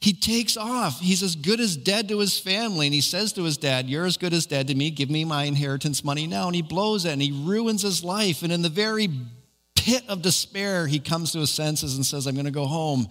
he 0.00 0.12
takes 0.12 0.56
off. 0.56 1.00
He's 1.00 1.22
as 1.24 1.34
good 1.34 1.58
as 1.58 1.76
dead 1.76 2.08
to 2.08 2.18
his 2.20 2.38
family. 2.38 2.86
And 2.86 2.94
he 2.94 3.00
says 3.00 3.32
to 3.32 3.42
his 3.42 3.56
dad, 3.56 3.88
You're 3.88 4.06
as 4.06 4.16
good 4.16 4.32
as 4.32 4.46
dead 4.46 4.68
to 4.68 4.74
me. 4.74 4.90
Give 4.90 5.10
me 5.10 5.24
my 5.24 5.44
inheritance 5.44 6.04
money 6.04 6.26
now. 6.26 6.46
And 6.46 6.54
he 6.54 6.62
blows 6.62 7.04
it 7.04 7.12
and 7.12 7.22
he 7.22 7.32
ruins 7.32 7.82
his 7.82 8.04
life. 8.04 8.42
And 8.42 8.52
in 8.52 8.62
the 8.62 8.68
very 8.68 9.08
pit 9.74 10.04
of 10.08 10.22
despair, 10.22 10.86
he 10.86 11.00
comes 11.00 11.32
to 11.32 11.40
his 11.40 11.50
senses 11.50 11.96
and 11.96 12.06
says, 12.06 12.26
I'm 12.26 12.34
going 12.34 12.44
to 12.44 12.52
go 12.52 12.66
home 12.66 13.08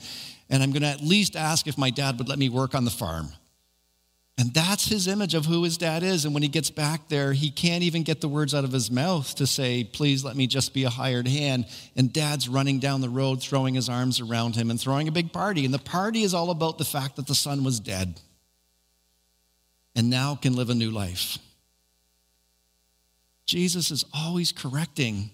and 0.50 0.64
I'm 0.64 0.72
going 0.72 0.84
to 0.84 0.88
at 0.88 1.02
least 1.02 1.36
ask 1.36 1.68
if 1.68 1.78
my 1.78 1.90
dad 1.90 2.18
would 2.20 2.30
let 2.30 2.40
me 2.40 2.48
work 2.48 2.74
on 2.74 2.86
the 2.86 2.92
farm. 2.92 3.30
And 4.40 4.54
that's 4.54 4.88
his 4.88 5.08
image 5.08 5.34
of 5.34 5.48
who 5.48 5.64
his 5.64 5.78
dad 5.78 6.04
is. 6.04 6.24
And 6.24 6.34
when 6.34 6.44
he 6.44 6.50
gets 6.50 6.70
back 6.70 7.08
there, 7.08 7.34
he 7.34 7.50
can't 7.50 7.84
even 7.84 8.04
get 8.04 8.22
the 8.22 8.30
words 8.30 8.54
out 8.54 8.64
of 8.64 8.72
his 8.72 8.92
mouth 8.92 9.34
to 9.36 9.48
say, 9.48 9.84
Please 9.84 10.24
let 10.24 10.36
me 10.36 10.46
just 10.46 10.76
be 10.76 10.84
a 10.84 10.92
hired 10.92 11.28
hand. 11.28 11.66
And 11.96 12.14
dad's 12.14 12.48
running 12.48 12.78
down 12.78 13.02
the 13.02 13.10
road, 13.10 13.42
throwing 13.42 13.74
his 13.74 13.90
arms 13.90 14.20
around 14.20 14.56
him 14.56 14.70
and 14.70 14.80
throwing 14.80 15.08
a 15.08 15.12
big 15.12 15.34
party. 15.34 15.66
And 15.66 15.74
the 15.74 15.80
party 15.80 16.22
is 16.22 16.36
all 16.36 16.52
about 16.52 16.78
the 16.78 16.86
fact 16.86 17.16
that 17.16 17.26
the 17.26 17.34
son 17.34 17.64
was 17.64 17.80
dead 17.80 18.20
and 19.96 20.12
now 20.12 20.36
can 20.36 20.56
live 20.56 20.70
a 20.70 20.76
new 20.76 20.92
life. 20.92 21.40
Jesus 23.48 23.90
is 23.90 24.06
always 24.14 24.52
correcting 24.52 25.32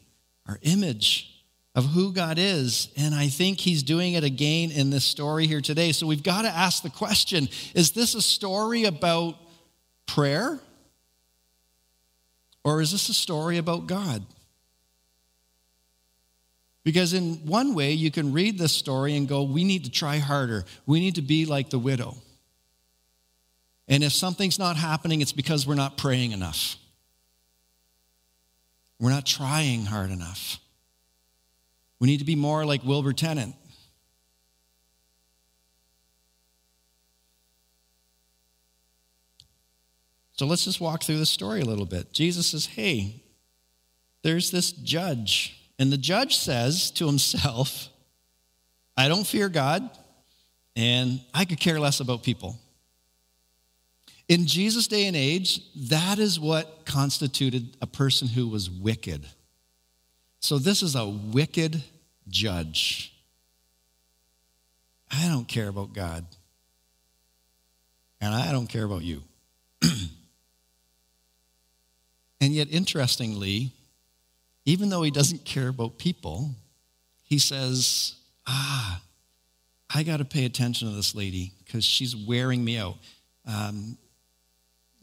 our 0.48 0.60
image 0.62 1.32
of 1.75 1.86
who 1.86 2.13
God 2.13 2.38
is. 2.38 2.89
And 2.98 3.15
I 3.15 3.27
think 3.27 3.60
he's 3.60 3.84
doing 3.84 4.13
it 4.13 4.24
again 4.24 4.72
in 4.72 4.89
this 4.89 5.03
story 5.03 5.48
here 5.48 5.62
today. 5.62 5.92
So 5.92 6.06
we've 6.06 6.24
got 6.24 6.44
to 6.44 6.50
ask 6.50 6.84
the 6.84 6.89
question 6.89 7.50
is 7.74 7.92
this 7.92 8.15
a 8.15 8.22
story 8.22 8.86
about 8.86 9.36
prayer? 10.06 10.60
Or 12.63 12.80
is 12.82 12.92
this 12.92 13.10
a 13.10 13.13
story 13.13 13.58
about 13.58 13.88
God? 13.88 14.24
Because 16.84 17.13
in 17.13 17.46
one 17.46 17.74
way, 17.75 17.94
you 17.94 18.12
can 18.12 18.34
read 18.34 18.58
this 18.58 18.74
story 18.74 19.15
and 19.15 19.27
go, 19.27 19.44
we 19.44 19.63
need 19.63 19.86
to 19.86 19.92
try 19.92 20.18
harder. 20.18 20.65
We 20.86 21.00
need 21.00 21.15
to 21.15 21.22
be 21.22 21.46
like 21.46 21.70
the 21.70 21.80
widow. 21.80 22.15
And 23.88 24.03
if 24.03 24.13
something's 24.13 24.60
not 24.60 24.75
happening, 24.75 25.22
it's 25.22 25.32
because 25.32 25.68
we're 25.68 25.75
not 25.75 25.98
praying 25.98 26.32
enough. 26.32 26.77
We're 29.00 29.12
not 29.12 29.25
trying 29.25 29.86
hard 29.86 30.12
enough. 30.12 30.60
We 32.03 32.07
need 32.07 32.19
to 32.19 32.25
be 32.25 32.36
more 32.36 32.65
like 32.65 32.83
Wilbur 32.83 33.13
Tennant. 33.13 33.55
So 40.33 40.45
let's 40.45 40.65
just 40.65 40.81
walk 40.81 41.03
through 41.03 41.19
the 41.19 41.25
story 41.25 41.62
a 41.62 41.65
little 41.65 41.86
bit. 41.86 42.12
Jesus 42.12 42.48
says, 42.48 42.65
Hey, 42.65 43.24
there's 44.22 44.51
this 44.51 44.74
judge. 44.74 45.57
And 45.79 45.93
the 45.93 45.98
judge 45.98 46.36
says 46.36 46.91
to 46.91 47.05
himself, 47.05 47.88
I 48.98 49.07
don't 49.07 49.25
fear 49.25 49.48
God, 49.48 49.89
and 50.75 51.22
I 51.33 51.45
could 51.45 51.62
care 51.62 51.79
less 51.79 52.01
about 52.01 52.22
people. 52.22 52.60
In 54.27 54.45
Jesus' 54.45 54.88
day 54.88 55.05
and 55.05 55.15
age, 55.15 55.62
that 55.88 56.19
is 56.19 56.38
what 56.38 56.86
constituted 56.86 57.77
a 57.81 57.88
person 57.88 58.27
who 58.27 58.50
was 58.50 58.69
wicked. 58.69 59.25
So 60.41 60.57
this 60.57 60.83
is 60.83 60.95
a 60.95 61.07
wicked 61.07 61.81
judge. 62.30 63.13
I 65.12 65.27
don't 65.27 65.48
care 65.48 65.68
about 65.68 65.94
God. 65.94 66.25
And 68.20 68.34
I 68.34 68.51
don't 68.51 68.68
care 68.68 68.86
about 68.86 69.03
you. 69.03 69.22
and 72.42 72.53
yet, 72.53 72.70
interestingly, 72.72 73.72
even 74.65 74.89
though 74.89 75.01
he 75.01 75.12
doesn't 75.12 75.46
care 75.46 75.68
about 75.68 75.98
people, 75.98 76.51
he 77.24 77.38
says, 77.38 78.15
Ah, 78.48 79.01
I 79.94 80.03
got 80.03 80.18
to 80.18 80.25
pay 80.25 80.46
attention 80.46 80.89
to 80.89 80.96
this 80.96 81.13
lady 81.13 81.51
because 81.63 81.84
she's 81.84 82.15
wearing 82.15 82.63
me 82.63 82.77
out. 82.77 82.96
Um, 83.46 83.98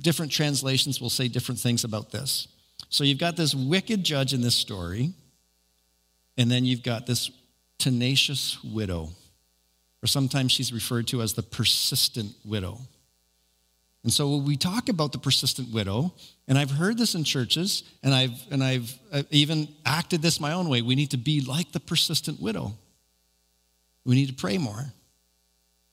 different 0.01 0.33
translations 0.33 1.01
will 1.01 1.11
say 1.11 1.29
different 1.29 1.61
things 1.61 1.85
about 1.85 2.11
this. 2.11 2.49
So 2.89 3.05
you've 3.05 3.19
got 3.19 3.37
this 3.37 3.55
wicked 3.55 4.03
judge 4.03 4.33
in 4.33 4.41
this 4.41 4.55
story 4.55 5.13
and 6.41 6.51
then 6.51 6.65
you've 6.65 6.83
got 6.83 7.07
this 7.07 7.31
tenacious 7.77 8.65
widow, 8.65 9.11
or 10.03 10.07
sometimes 10.07 10.51
she's 10.51 10.73
referred 10.73 11.07
to 11.09 11.21
as 11.21 11.35
the 11.35 11.43
persistent 11.43 12.33
widow. 12.47 12.79
And 14.05 14.11
so 14.11 14.31
when 14.31 14.47
we 14.47 14.57
talk 14.57 14.89
about 14.89 15.13
the 15.13 15.19
persistent 15.19 15.71
widow, 15.71 16.15
and 16.49 16.57
I've 16.57 16.71
heard 16.71 16.97
this 16.97 17.15
in 17.15 17.25
churches, 17.25 17.83
and 18.03 18.15
I've, 18.15 18.43
and 18.51 18.65
I've 18.65 18.99
uh, 19.13 19.23
even 19.31 19.69
acted 19.85 20.23
this 20.23 20.41
my 20.41 20.55
own 20.55 20.71
way, 20.71 20.81
we 20.81 20.95
need 20.95 21.11
to 21.11 21.19
be 21.19 21.43
like 21.43 21.73
the 21.73 21.81
persistent 21.81 22.41
widow. 22.41 22.73
We 24.07 24.15
need 24.15 24.29
to 24.29 24.35
pray 24.35 24.57
more. 24.57 24.95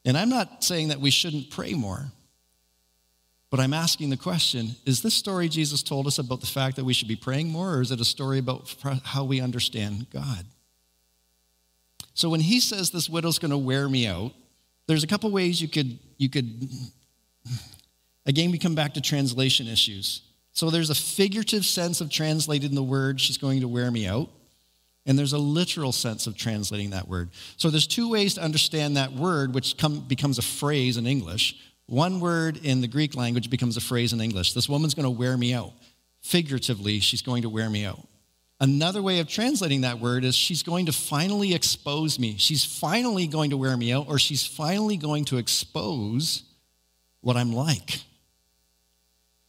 And 0.05 0.17
I'm 0.17 0.29
not 0.29 0.63
saying 0.63 0.87
that 0.87 1.01
we 1.01 1.11
shouldn't 1.11 1.49
pray 1.49 1.73
more, 1.73 2.05
but 3.49 3.59
I'm 3.59 3.73
asking 3.73 4.09
the 4.09 4.17
question 4.17 4.75
is 4.85 5.01
this 5.01 5.13
story 5.13 5.47
Jesus 5.47 5.81
told 5.81 6.07
us 6.07 6.19
about 6.19 6.41
the 6.41 6.47
fact 6.47 6.75
that 6.75 6.83
we 6.83 6.93
should 6.93 7.07
be 7.07 7.15
praying 7.15 7.49
more, 7.49 7.75
or 7.75 7.81
is 7.81 7.91
it 7.91 8.01
a 8.01 8.05
story 8.05 8.39
about 8.39 8.73
how 9.03 9.23
we 9.23 9.39
understand 9.39 10.07
God? 10.11 10.45
So 12.13 12.29
when 12.29 12.39
he 12.39 12.59
says 12.59 12.89
this 12.89 13.09
widow's 13.09 13.39
going 13.39 13.51
to 13.51 13.57
wear 13.57 13.87
me 13.87 14.07
out, 14.07 14.33
there's 14.87 15.03
a 15.03 15.07
couple 15.07 15.29
ways 15.31 15.61
you 15.61 15.67
could 15.67 15.99
you 16.17 16.29
could 16.29 16.67
again 18.25 18.51
we 18.51 18.57
come 18.57 18.75
back 18.75 18.93
to 18.95 19.01
translation 19.01 19.67
issues. 19.67 20.23
So 20.51 20.71
there's 20.71 20.89
a 20.89 20.95
figurative 20.95 21.65
sense 21.65 22.01
of 22.01 22.09
translating 22.09 22.73
the 22.73 22.83
word 22.83 23.21
she's 23.21 23.37
going 23.37 23.61
to 23.61 23.67
wear 23.67 23.91
me 23.91 24.07
out. 24.07 24.29
And 25.05 25.17
there's 25.17 25.33
a 25.33 25.37
literal 25.37 25.91
sense 25.91 26.27
of 26.27 26.35
translating 26.35 26.89
that 26.89 27.07
word. 27.07 27.29
So 27.55 27.69
there's 27.69 27.87
two 27.87 28.09
ways 28.09 28.33
to 28.33 28.41
understand 28.41 28.97
that 28.97 29.13
word, 29.13 29.53
which 29.53 29.77
come, 29.77 30.01
becomes 30.01 30.37
a 30.37 30.41
phrase 30.41 30.97
in 30.97 31.07
English. 31.07 31.55
One 31.87 32.19
word 32.19 32.59
in 32.63 32.81
the 32.81 32.87
Greek 32.87 33.15
language 33.15 33.49
becomes 33.49 33.77
a 33.77 33.81
phrase 33.81 34.13
in 34.13 34.21
English. 34.21 34.53
This 34.53 34.69
woman's 34.69 34.93
going 34.93 35.05
to 35.05 35.09
wear 35.09 35.37
me 35.37 35.53
out. 35.53 35.71
Figuratively, 36.21 36.99
she's 36.99 37.21
going 37.21 37.43
to 37.43 37.49
wear 37.49 37.69
me 37.69 37.85
out. 37.85 38.05
Another 38.59 39.01
way 39.01 39.19
of 39.19 39.27
translating 39.27 39.81
that 39.81 39.99
word 39.99 40.23
is 40.23 40.35
she's 40.35 40.63
going 40.63 40.87
to 40.87 40.91
finally 40.91 41.53
expose 41.53 42.19
me. 42.19 42.35
She's 42.37 42.65
finally 42.65 43.27
going 43.27 43.51
to 43.51 43.57
wear 43.57 43.77
me 43.77 43.93
out, 43.93 44.07
or 44.09 44.19
she's 44.19 44.45
finally 44.45 44.97
going 44.97 45.25
to 45.25 45.37
expose 45.37 46.43
what 47.21 47.37
I'm 47.37 47.53
like. 47.53 48.01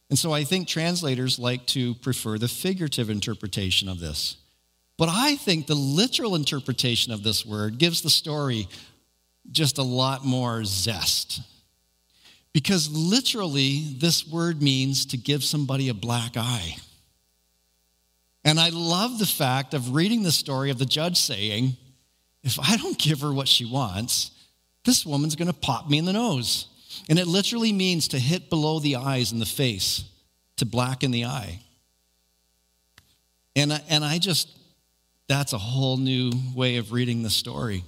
And 0.09 0.17
so 0.17 0.31
I 0.31 0.43
think 0.43 0.67
translators 0.67 1.39
like 1.39 1.65
to 1.67 1.95
prefer 1.95 2.37
the 2.37 2.47
figurative 2.47 3.09
interpretation 3.09 3.89
of 3.89 3.99
this. 3.99 4.37
But 4.97 5.09
I 5.09 5.35
think 5.35 5.65
the 5.65 5.75
literal 5.75 6.35
interpretation 6.35 7.11
of 7.11 7.23
this 7.23 7.45
word 7.45 7.77
gives 7.77 8.01
the 8.01 8.09
story 8.09 8.67
just 9.51 9.77
a 9.77 9.83
lot 9.83 10.25
more 10.25 10.63
zest. 10.65 11.41
Because 12.53 12.89
literally, 12.89 13.95
this 13.97 14.27
word 14.27 14.61
means 14.61 15.05
to 15.07 15.17
give 15.17 15.43
somebody 15.43 15.89
a 15.89 15.93
black 15.93 16.35
eye. 16.35 16.77
And 18.43 18.59
I 18.59 18.69
love 18.69 19.19
the 19.19 19.25
fact 19.25 19.73
of 19.73 19.93
reading 19.93 20.23
the 20.23 20.31
story 20.31 20.71
of 20.71 20.79
the 20.79 20.85
judge 20.85 21.17
saying, 21.17 21.77
if 22.43 22.57
I 22.59 22.77
don't 22.77 22.97
give 22.97 23.21
her 23.21 23.33
what 23.33 23.47
she 23.47 23.65
wants, 23.65 24.31
this 24.85 25.05
woman's 25.05 25.35
going 25.35 25.47
to 25.49 25.53
pop 25.53 25.89
me 25.89 25.97
in 25.97 26.05
the 26.05 26.13
nose. 26.13 26.67
And 27.07 27.19
it 27.19 27.27
literally 27.27 27.73
means 27.73 28.07
to 28.09 28.19
hit 28.19 28.49
below 28.49 28.79
the 28.79 28.95
eyes 28.95 29.31
in 29.31 29.39
the 29.39 29.45
face, 29.45 30.03
to 30.57 30.65
blacken 30.65 31.11
the 31.11 31.25
eye. 31.25 31.59
And 33.55 33.73
I, 33.73 33.81
and 33.89 34.03
I 34.03 34.17
just, 34.17 34.49
that's 35.27 35.53
a 35.53 35.57
whole 35.57 35.97
new 35.97 36.31
way 36.55 36.77
of 36.77 36.91
reading 36.91 37.21
the 37.23 37.29
story. 37.29 37.83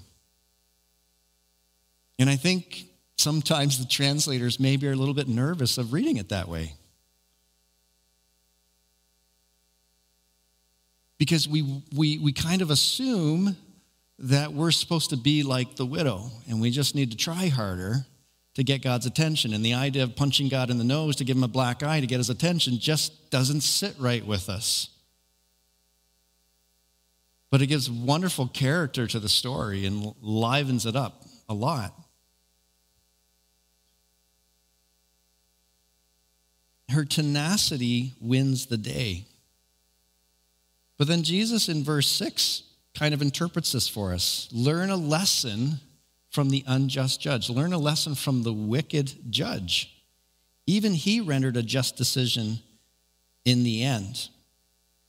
And 2.20 2.30
I 2.30 2.36
think 2.36 2.86
sometimes 3.22 3.80
the 3.80 3.86
translators 3.86 4.60
maybe 4.60 4.88
are 4.88 4.92
a 4.92 4.96
little 4.96 5.14
bit 5.14 5.28
nervous 5.28 5.78
of 5.78 5.94
reading 5.94 6.18
it 6.18 6.30
that 6.30 6.48
way. 6.48 6.74
Because 11.18 11.48
we, 11.48 11.84
we, 11.96 12.18
we 12.18 12.34
kind 12.34 12.62
of 12.62 12.72
assume 12.72 13.56
that 14.20 14.54
we're 14.54 14.72
supposed 14.72 15.12
to 15.12 15.18
be 15.18 15.44
like 15.44 15.76
the 15.76 15.86
widow 15.86 16.32
and 16.50 16.60
we 16.60 16.72
just 16.72 16.96
need 16.96 17.12
to 17.12 17.18
try 17.18 17.48
harder 17.48 18.06
to 18.56 18.64
get 18.64 18.82
God's 18.82 19.06
attention. 19.06 19.54
And 19.54 19.64
the 19.64 19.74
idea 19.74 20.04
of 20.04 20.16
punching 20.16 20.50
God 20.50 20.70
in 20.70 20.78
the 20.78 20.84
nose 20.84 21.16
to 21.18 21.24
give 21.24 21.38
him 21.38 21.44
a 21.44 21.48
black 21.48 21.84
eye 21.84 22.00
to 22.00 22.08
get 22.08 22.18
his 22.18 22.30
attention 22.30 22.80
just 22.80 23.30
doesn't 23.32 23.62
sit 23.62 23.96
right 24.00 24.26
with 24.26 24.50
us. 24.50 24.90
But 27.50 27.62
it 27.62 27.68
gives 27.68 27.90
wonderful 27.90 28.48
character 28.48 29.08
to 29.08 29.20
the 29.20 29.30
story 29.30 29.86
and 29.86 30.16
livens 30.22 30.86
it 30.86 30.96
up 30.96 31.24
a 31.50 31.54
lot. 31.54 31.94
Her 36.92 37.06
tenacity 37.06 38.14
wins 38.20 38.68
the 38.68 38.78
day. 38.78 39.26
But 40.98 41.08
then 41.08 41.24
Jesus 41.24 41.68
in 41.68 41.84
verse 41.84 42.08
6 42.08 42.64
kind 42.94 43.14
of 43.14 43.22
interprets 43.22 43.72
this 43.72 43.88
for 43.88 44.14
us. 44.14 44.48
Learn 44.52 44.90
a 44.90 44.98
lesson 44.98 45.80
from 46.30 46.50
the 46.50 46.64
unjust 46.68 47.20
judge, 47.20 47.50
learn 47.50 47.74
a 47.74 47.78
lesson 47.78 48.16
from 48.16 48.44
the 48.44 48.54
wicked 48.54 49.32
judge. 49.32 49.94
Even 50.68 50.94
he 50.94 51.20
rendered 51.20 51.58
a 51.58 51.64
just 51.64 51.98
decision 51.98 52.60
in 53.44 53.64
the 53.64 53.84
end. 53.84 54.30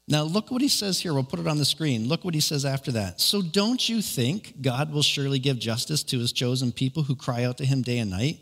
Now, 0.08 0.22
look 0.24 0.50
what 0.50 0.62
he 0.62 0.68
says 0.68 0.98
here. 1.00 1.14
We'll 1.14 1.22
put 1.22 1.38
it 1.38 1.46
on 1.46 1.58
the 1.58 1.64
screen. 1.64 2.08
Look 2.08 2.24
what 2.24 2.34
he 2.34 2.40
says 2.40 2.64
after 2.64 2.90
that. 2.92 3.20
So, 3.20 3.40
don't 3.40 3.88
you 3.88 4.02
think 4.02 4.60
God 4.60 4.92
will 4.92 5.02
surely 5.02 5.38
give 5.38 5.58
justice 5.58 6.02
to 6.04 6.18
his 6.18 6.32
chosen 6.32 6.72
people 6.72 7.04
who 7.04 7.14
cry 7.14 7.44
out 7.44 7.58
to 7.58 7.64
him 7.64 7.82
day 7.82 7.98
and 7.98 8.10
night? 8.10 8.40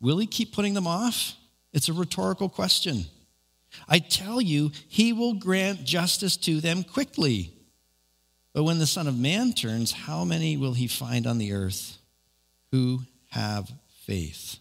Will 0.00 0.18
he 0.18 0.26
keep 0.26 0.54
putting 0.54 0.74
them 0.74 0.86
off? 0.86 1.34
It's 1.76 1.90
a 1.90 1.92
rhetorical 1.92 2.48
question. 2.48 3.04
I 3.86 3.98
tell 3.98 4.40
you, 4.40 4.72
he 4.88 5.12
will 5.12 5.34
grant 5.34 5.84
justice 5.84 6.38
to 6.38 6.58
them 6.62 6.82
quickly. 6.82 7.52
But 8.54 8.62
when 8.64 8.78
the 8.78 8.86
Son 8.86 9.06
of 9.06 9.18
Man 9.18 9.52
turns, 9.52 9.92
how 9.92 10.24
many 10.24 10.56
will 10.56 10.72
he 10.72 10.86
find 10.86 11.26
on 11.26 11.36
the 11.36 11.52
earth 11.52 11.98
who 12.72 13.02
have 13.28 13.70
faith? 14.06 14.56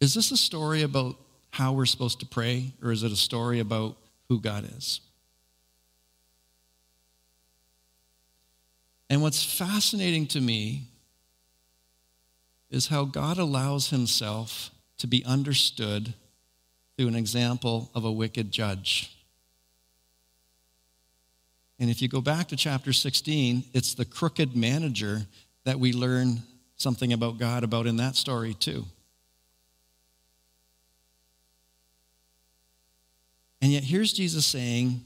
Is 0.00 0.12
this 0.14 0.32
a 0.32 0.36
story 0.36 0.82
about 0.82 1.14
how 1.50 1.72
we're 1.72 1.86
supposed 1.86 2.18
to 2.18 2.26
pray, 2.26 2.72
or 2.82 2.90
is 2.90 3.04
it 3.04 3.12
a 3.12 3.16
story 3.16 3.60
about 3.60 3.96
who 4.28 4.40
God 4.40 4.68
is? 4.76 5.00
And 9.08 9.22
what's 9.22 9.44
fascinating 9.44 10.26
to 10.28 10.40
me 10.40 10.88
is 12.74 12.88
how 12.88 13.04
God 13.04 13.38
allows 13.38 13.90
himself 13.90 14.70
to 14.98 15.06
be 15.06 15.24
understood 15.24 16.12
through 16.96 17.08
an 17.08 17.14
example 17.14 17.90
of 17.94 18.04
a 18.04 18.10
wicked 18.10 18.50
judge. 18.50 19.16
And 21.78 21.88
if 21.88 22.02
you 22.02 22.08
go 22.08 22.20
back 22.20 22.48
to 22.48 22.56
chapter 22.56 22.92
16, 22.92 23.64
it's 23.72 23.94
the 23.94 24.04
crooked 24.04 24.56
manager 24.56 25.22
that 25.64 25.78
we 25.78 25.92
learn 25.92 26.42
something 26.76 27.12
about 27.12 27.38
God 27.38 27.62
about 27.62 27.86
in 27.86 27.96
that 27.98 28.16
story, 28.16 28.54
too. 28.54 28.84
And 33.62 33.72
yet, 33.72 33.84
here's 33.84 34.12
Jesus 34.12 34.44
saying, 34.44 35.00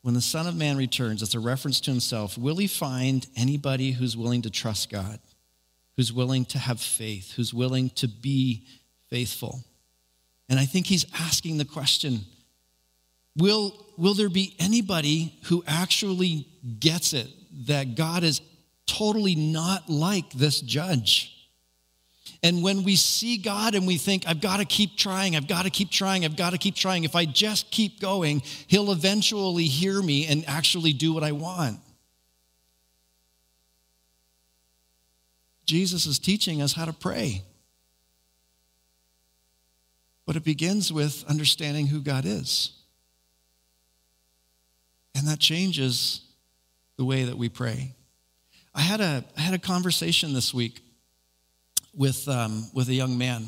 when 0.00 0.14
the 0.14 0.20
Son 0.20 0.46
of 0.46 0.56
Man 0.56 0.76
returns, 0.76 1.22
it's 1.22 1.34
a 1.34 1.40
reference 1.40 1.80
to 1.82 1.90
himself, 1.90 2.36
will 2.36 2.56
he 2.56 2.66
find 2.66 3.26
anybody 3.36 3.92
who's 3.92 4.16
willing 4.16 4.42
to 4.42 4.50
trust 4.50 4.90
God, 4.90 5.20
who's 5.96 6.12
willing 6.12 6.44
to 6.46 6.58
have 6.58 6.80
faith, 6.80 7.32
who's 7.32 7.52
willing 7.52 7.90
to 7.90 8.08
be 8.08 8.66
faithful? 9.10 9.62
And 10.48 10.58
I 10.58 10.64
think 10.64 10.86
he's 10.86 11.06
asking 11.18 11.58
the 11.58 11.64
question 11.64 12.20
Will, 13.36 13.74
will 13.96 14.14
there 14.14 14.28
be 14.28 14.54
anybody 14.58 15.38
who 15.44 15.64
actually 15.66 16.46
gets 16.80 17.14
it 17.14 17.28
that 17.66 17.94
God 17.94 18.24
is 18.24 18.42
totally 18.86 19.34
not 19.34 19.88
like 19.88 20.30
this 20.32 20.60
judge? 20.60 21.30
And 22.42 22.62
when 22.62 22.82
we 22.82 22.96
see 22.96 23.38
God 23.38 23.74
and 23.74 23.86
we 23.86 23.98
think, 23.98 24.24
I've 24.26 24.40
got 24.40 24.58
to 24.58 24.64
keep 24.64 24.96
trying, 24.96 25.36
I've 25.36 25.46
got 25.46 25.62
to 25.62 25.70
keep 25.70 25.90
trying, 25.90 26.24
I've 26.24 26.36
got 26.36 26.50
to 26.50 26.58
keep 26.58 26.74
trying, 26.74 27.04
if 27.04 27.14
I 27.14 27.24
just 27.24 27.70
keep 27.70 28.00
going, 28.00 28.42
He'll 28.66 28.90
eventually 28.90 29.66
hear 29.66 30.02
me 30.02 30.26
and 30.26 30.44
actually 30.48 30.92
do 30.92 31.12
what 31.12 31.22
I 31.22 31.32
want. 31.32 31.78
Jesus 35.72 36.04
is 36.04 36.18
teaching 36.18 36.60
us 36.60 36.74
how 36.74 36.84
to 36.84 36.92
pray. 36.92 37.40
But 40.26 40.36
it 40.36 40.44
begins 40.44 40.92
with 40.92 41.24
understanding 41.26 41.86
who 41.86 42.02
God 42.02 42.26
is. 42.26 42.72
And 45.14 45.26
that 45.28 45.38
changes 45.38 46.20
the 46.98 47.06
way 47.06 47.24
that 47.24 47.38
we 47.38 47.48
pray. 47.48 47.94
I 48.74 48.82
had 48.82 49.00
a, 49.00 49.24
I 49.34 49.40
had 49.40 49.54
a 49.54 49.58
conversation 49.58 50.34
this 50.34 50.52
week 50.52 50.82
with, 51.96 52.28
um, 52.28 52.66
with 52.74 52.90
a 52.90 52.94
young 52.94 53.16
man. 53.16 53.46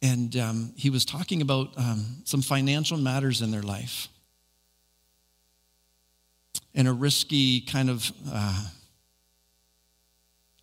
And 0.00 0.34
um, 0.38 0.72
he 0.76 0.88
was 0.88 1.04
talking 1.04 1.42
about 1.42 1.76
um, 1.76 2.22
some 2.24 2.40
financial 2.40 2.96
matters 2.96 3.42
in 3.42 3.50
their 3.50 3.60
life 3.60 4.08
and 6.74 6.88
a 6.88 6.92
risky 6.94 7.60
kind 7.60 7.90
of 7.90 8.10
uh, 8.32 8.64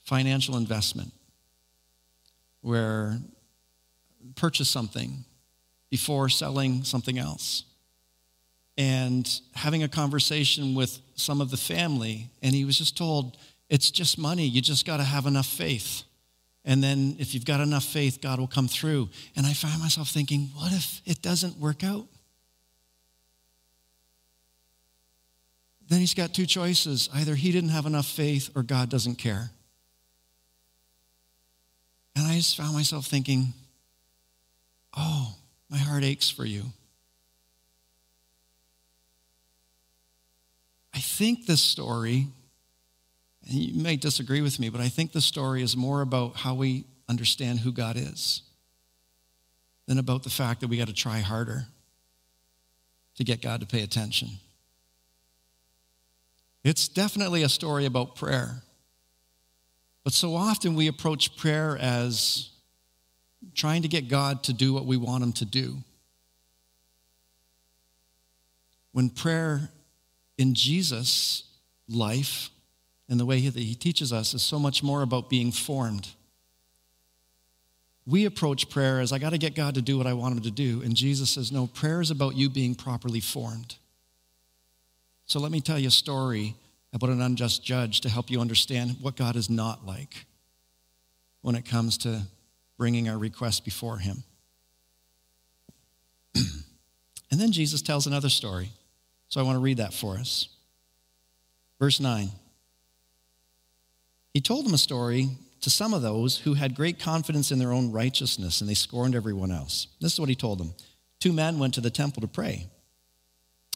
financial 0.03 0.57
investment 0.57 1.11
where 2.61 3.19
purchase 4.35 4.69
something 4.69 5.25
before 5.89 6.29
selling 6.29 6.83
something 6.83 7.17
else 7.17 7.65
and 8.77 9.41
having 9.53 9.83
a 9.83 9.87
conversation 9.87 10.73
with 10.73 10.99
some 11.15 11.41
of 11.41 11.51
the 11.51 11.57
family, 11.57 12.29
and 12.41 12.55
he 12.55 12.65
was 12.65 12.77
just 12.77 12.97
told, 12.97 13.37
It's 13.69 13.91
just 13.91 14.17
money. 14.17 14.47
You 14.47 14.61
just 14.61 14.85
got 14.85 14.97
to 14.97 15.03
have 15.03 15.25
enough 15.25 15.45
faith. 15.45 16.03
And 16.65 16.81
then 16.81 17.17
if 17.19 17.33
you've 17.33 17.45
got 17.45 17.59
enough 17.59 17.83
faith, 17.83 18.21
God 18.21 18.39
will 18.39 18.47
come 18.47 18.67
through. 18.67 19.09
And 19.35 19.45
I 19.45 19.53
find 19.53 19.79
myself 19.79 20.09
thinking, 20.09 20.49
What 20.55 20.71
if 20.71 21.01
it 21.05 21.21
doesn't 21.21 21.57
work 21.57 21.83
out? 21.83 22.07
Then 25.89 25.99
he's 25.99 26.15
got 26.15 26.33
two 26.33 26.47
choices 26.47 27.09
either 27.13 27.35
he 27.35 27.51
didn't 27.51 27.69
have 27.69 27.85
enough 27.85 28.07
faith 28.07 28.49
or 28.55 28.63
God 28.63 28.89
doesn't 28.89 29.15
care. 29.15 29.51
And 32.15 32.27
I 32.27 32.35
just 32.35 32.57
found 32.57 32.73
myself 32.73 33.05
thinking, 33.05 33.53
Oh, 34.95 35.35
my 35.69 35.77
heart 35.77 36.03
aches 36.03 36.29
for 36.29 36.45
you. 36.45 36.65
I 40.93 40.99
think 40.99 41.47
this 41.47 41.61
story, 41.61 42.27
and 43.47 43.53
you 43.53 43.81
may 43.81 43.95
disagree 43.95 44.41
with 44.41 44.59
me, 44.59 44.69
but 44.69 44.81
I 44.81 44.89
think 44.89 45.11
the 45.11 45.21
story 45.21 45.63
is 45.63 45.75
more 45.75 46.01
about 46.01 46.35
how 46.35 46.53
we 46.53 46.85
understand 47.09 47.59
who 47.59 47.71
God 47.71 47.95
is 47.97 48.43
than 49.87 49.97
about 49.97 50.23
the 50.23 50.29
fact 50.29 50.61
that 50.61 50.67
we 50.67 50.77
got 50.77 50.87
to 50.87 50.93
try 50.93 51.19
harder 51.19 51.65
to 53.15 53.23
get 53.23 53.41
God 53.41 53.59
to 53.61 53.65
pay 53.65 53.81
attention. 53.81 54.29
It's 56.63 56.87
definitely 56.87 57.43
a 57.43 57.49
story 57.49 57.85
about 57.85 58.15
prayer. 58.15 58.61
But 60.03 60.13
so 60.13 60.35
often 60.35 60.75
we 60.75 60.87
approach 60.87 61.37
prayer 61.37 61.77
as 61.79 62.49
trying 63.55 63.81
to 63.81 63.87
get 63.87 64.07
God 64.07 64.43
to 64.43 64.53
do 64.53 64.73
what 64.73 64.85
we 64.85 64.97
want 64.97 65.23
Him 65.23 65.33
to 65.33 65.45
do. 65.45 65.77
When 68.91 69.09
prayer 69.09 69.69
in 70.37 70.53
Jesus' 70.53 71.43
life 71.87 72.49
and 73.09 73.19
the 73.19 73.25
way 73.25 73.47
that 73.47 73.59
he 73.59 73.75
teaches 73.75 74.13
us 74.13 74.33
is 74.33 74.41
so 74.41 74.59
much 74.59 74.83
more 74.83 75.01
about 75.01 75.29
being 75.29 75.51
formed. 75.51 76.09
We 78.05 78.25
approach 78.25 78.69
prayer 78.69 78.99
as 78.99 79.11
I 79.13 79.19
got 79.19 79.31
to 79.31 79.37
get 79.37 79.55
God 79.55 79.75
to 79.75 79.81
do 79.81 79.97
what 79.97 80.07
I 80.07 80.13
want 80.13 80.35
him 80.35 80.43
to 80.43 80.51
do. 80.51 80.81
And 80.83 80.95
Jesus 80.95 81.29
says, 81.29 81.51
no, 81.51 81.67
prayer 81.67 82.01
is 82.01 82.11
about 82.11 82.35
you 82.35 82.49
being 82.49 82.75
properly 82.75 83.19
formed. 83.19 83.75
So 85.25 85.39
let 85.39 85.51
me 85.51 85.61
tell 85.61 85.79
you 85.79 85.87
a 85.87 85.91
story 85.91 86.55
about 86.93 87.09
an 87.09 87.21
unjust 87.21 87.63
judge 87.63 88.01
to 88.01 88.09
help 88.09 88.29
you 88.29 88.39
understand 88.39 88.97
what 89.01 89.15
God 89.15 89.35
is 89.35 89.49
not 89.49 89.85
like. 89.85 90.25
when 91.41 91.55
it 91.55 91.65
comes 91.65 91.97
to 91.97 92.21
bringing 92.77 93.09
our 93.09 93.17
requests 93.17 93.59
before 93.59 93.97
Him. 93.97 94.23
and 96.35 97.41
then 97.41 97.51
Jesus 97.51 97.81
tells 97.81 98.07
another 98.07 98.29
story. 98.29 98.69
So 99.27 99.41
I 99.41 99.43
want 99.43 99.57
to 99.57 99.59
read 99.59 99.77
that 99.77 99.93
for 99.93 100.15
us. 100.15 100.47
Verse 101.79 101.99
9. 101.99 102.29
He 104.33 104.39
told 104.39 104.65
them 104.65 104.73
a 104.73 104.77
story 104.77 105.31
to 105.61 105.69
some 105.69 105.93
of 105.93 106.01
those 106.01 106.37
who 106.37 106.53
had 106.53 106.75
great 106.75 106.99
confidence 106.99 107.51
in 107.51 107.59
their 107.59 107.73
own 107.73 107.91
righteousness 107.91 108.61
and 108.61 108.69
they 108.69 108.73
scorned 108.73 109.15
everyone 109.15 109.51
else. 109.51 109.87
This 109.99 110.13
is 110.13 110.19
what 110.19 110.29
he 110.29 110.35
told 110.35 110.59
them 110.59 110.73
Two 111.19 111.33
men 111.33 111.57
went 111.57 111.73
to 111.75 111.81
the 111.81 111.89
temple 111.89 112.21
to 112.21 112.27
pray. 112.27 112.67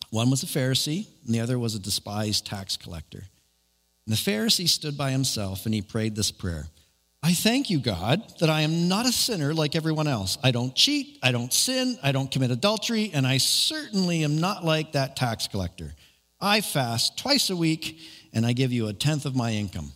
One 0.10 0.30
was 0.30 0.44
a 0.44 0.48
Pharisee, 0.48 1.08
and 1.26 1.36
the 1.36 1.40
other 1.40 1.60
was 1.60 1.76
a 1.76 1.80
despised 1.80 2.46
tax 2.46 2.78
collector. 2.78 3.24
And 4.06 4.16
the 4.16 4.20
Pharisee 4.20 4.70
stood 4.70 4.98
by 4.98 5.12
himself 5.12 5.66
and 5.66 5.76
he 5.76 5.82
prayed 5.82 6.16
this 6.16 6.32
prayer 6.32 6.68
I 7.24 7.34
thank 7.34 7.70
you, 7.70 7.80
God, 7.80 8.22
that 8.40 8.50
I 8.50 8.62
am 8.62 8.88
not 8.88 9.06
a 9.06 9.12
sinner 9.12 9.54
like 9.54 9.76
everyone 9.76 10.08
else. 10.08 10.38
I 10.44 10.52
don't 10.52 10.74
cheat, 10.74 11.20
I 11.24 11.32
don't 11.32 11.52
sin, 11.52 11.98
I 12.04 12.12
don't 12.12 12.32
commit 12.32 12.52
adultery, 12.52 13.12
and 13.14 13.26
I 13.26 13.38
certainly 13.38 14.24
am 14.24 14.40
not 14.40 14.64
like 14.64 14.94
that 14.94 15.16
tax 15.16 15.48
collector. 15.48 15.94
I 16.40 16.62
fast 16.62 17.18
twice 17.18 17.50
a 17.50 17.56
week 17.56 18.00
and 18.34 18.46
I 18.46 18.54
give 18.54 18.72
you 18.72 18.88
a 18.88 18.94
tenth 18.94 19.26
of 19.26 19.36
my 19.36 19.52
income. 19.52 19.92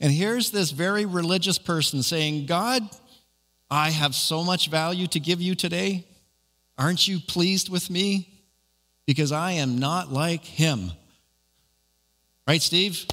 And 0.00 0.12
here's 0.12 0.50
this 0.50 0.72
very 0.72 1.06
religious 1.06 1.58
person 1.58 2.02
saying, 2.02 2.46
God, 2.46 2.82
I 3.70 3.90
have 3.90 4.14
so 4.14 4.42
much 4.42 4.68
value 4.68 5.06
to 5.06 5.20
give 5.20 5.40
you 5.40 5.54
today. 5.54 6.04
Aren't 6.76 7.06
you 7.06 7.20
pleased 7.20 7.68
with 7.68 7.88
me? 7.88 8.39
Because 9.10 9.32
I 9.32 9.54
am 9.54 9.80
not 9.80 10.12
like 10.12 10.44
him. 10.44 10.92
Right, 12.46 12.62
Steve? 12.62 13.06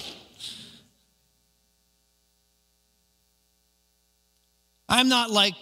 I'm 4.88 5.10
not 5.10 5.32
like 5.32 5.56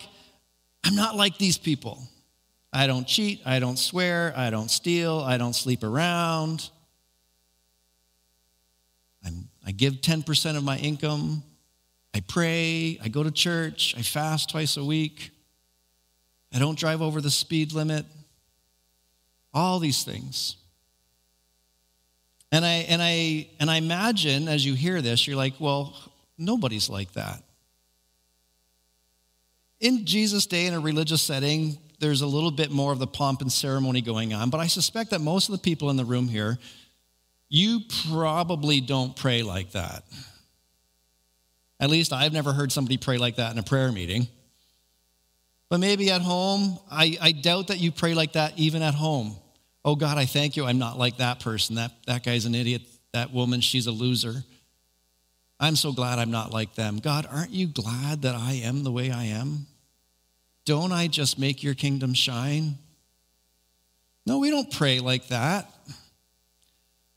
I'm 0.84 0.98
not 0.98 1.16
like 1.16 1.38
these 1.38 1.58
people. 1.58 2.04
I 2.74 2.86
don't 2.86 3.08
cheat, 3.08 3.44
I 3.46 3.60
don't 3.60 3.80
swear, 3.80 4.34
I 4.36 4.50
don't 4.50 4.70
steal, 4.70 5.20
I 5.20 5.38
don't 5.38 5.54
sleep 5.54 5.86
around. 5.86 6.70
I'm, 9.26 9.48
I 9.66 9.72
give 9.72 10.02
10% 10.02 10.58
of 10.58 10.66
my 10.66 10.78
income. 10.80 11.44
I 12.14 12.20
pray. 12.20 13.00
I 13.02 13.08
go 13.08 13.24
to 13.24 13.32
church. 13.32 13.96
I 13.98 14.02
fast 14.02 14.50
twice 14.50 14.76
a 14.76 14.84
week. 14.84 15.32
I 16.54 16.60
don't 16.60 16.78
drive 16.78 17.02
over 17.02 17.22
the 17.22 17.32
speed 17.32 17.72
limit. 17.72 18.06
All 19.56 19.80
these 19.80 20.04
things. 20.04 20.58
And 22.52 22.64
I, 22.64 22.86
and, 22.88 23.02
I, 23.02 23.50
and 23.60 23.72
I 23.72 23.78
imagine 23.78 24.48
as 24.48 24.64
you 24.64 24.76
hear 24.76 25.02
this, 25.02 25.26
you're 25.26 25.36
like, 25.36 25.56
well, 25.60 25.96
nobody's 26.38 26.90
like 26.90 27.12
that. 27.14 27.42
In 29.80 30.06
Jesus' 30.06 30.46
day, 30.46 30.68
in 30.68 30.76
a 30.76 30.80
religious 30.80 31.24
setting, 31.24 31.80
there's 32.00 32.22
a 32.22 32.28
little 32.28 32.52
bit 32.52 32.70
more 32.70 32.92
of 32.92 33.00
the 33.00 33.08
pomp 33.08 33.42
and 33.42 33.52
ceremony 33.52 34.02
going 34.02 34.34
on, 34.34 34.52
but 34.52 34.60
I 34.60 34.68
suspect 34.68 35.10
that 35.10 35.22
most 35.22 35.50
of 35.50 35.54
the 35.54 35.62
people 35.62 35.90
in 35.90 35.96
the 35.96 36.06
room 36.06 36.28
here 36.28 36.60
you 37.48 37.82
probably 38.10 38.82
don't 38.82 39.16
pray 39.16 39.44
like 39.44 39.72
that. 39.72 40.04
At 41.80 41.90
least 41.90 42.12
I've 42.14 42.34
never 42.34 42.54
heard 42.54 42.72
somebody 42.72 42.98
pray 42.98 43.18
like 43.18 43.36
that 43.36 43.52
in 43.52 43.60
a 43.60 43.64
prayer 43.64 43.92
meeting. 43.92 44.28
But 45.70 45.80
maybe 45.80 46.12
at 46.12 46.22
home, 46.22 46.80
I, 46.90 47.18
I 47.22 47.32
doubt 47.32 47.68
that 47.68 47.80
you 47.80 47.92
pray 47.92 48.14
like 48.14 48.34
that 48.34 48.58
even 48.58 48.82
at 48.82 48.94
home. 48.94 49.36
Oh 49.86 49.96
God, 49.96 50.18
I 50.18 50.26
thank 50.26 50.58
you. 50.58 50.66
I'm 50.66 50.80
not 50.80 50.98
like 50.98 51.18
that 51.18 51.40
person. 51.40 51.76
That, 51.76 51.92
that 52.08 52.24
guy's 52.24 52.46
an 52.46 52.56
idiot. 52.56 52.82
That 53.14 53.32
woman, 53.32 53.62
she's 53.62 53.86
a 53.86 53.92
loser. 53.92 54.44
I'm 55.60 55.76
so 55.76 55.94
glad 55.94 56.18
I'm 56.18 56.32
not 56.32 56.52
like 56.52 56.74
them. 56.74 56.98
God, 56.98 57.28
aren't 57.32 57.52
you 57.52 57.68
glad 57.68 58.24
that 58.24 58.34
I 58.34 58.54
am 58.54 58.84
the 58.84 58.92
way 58.92 59.12
I 59.12 59.26
am? 59.26 59.68
Don't 60.66 60.92
I 60.92 61.06
just 61.06 61.38
make 61.38 61.62
your 61.62 61.76
kingdom 61.76 62.16
shine? 62.16 62.80
No, 64.26 64.40
we 64.40 64.50
don't 64.50 64.72
pray 64.74 65.00
like 65.00 65.28
that. 65.28 65.72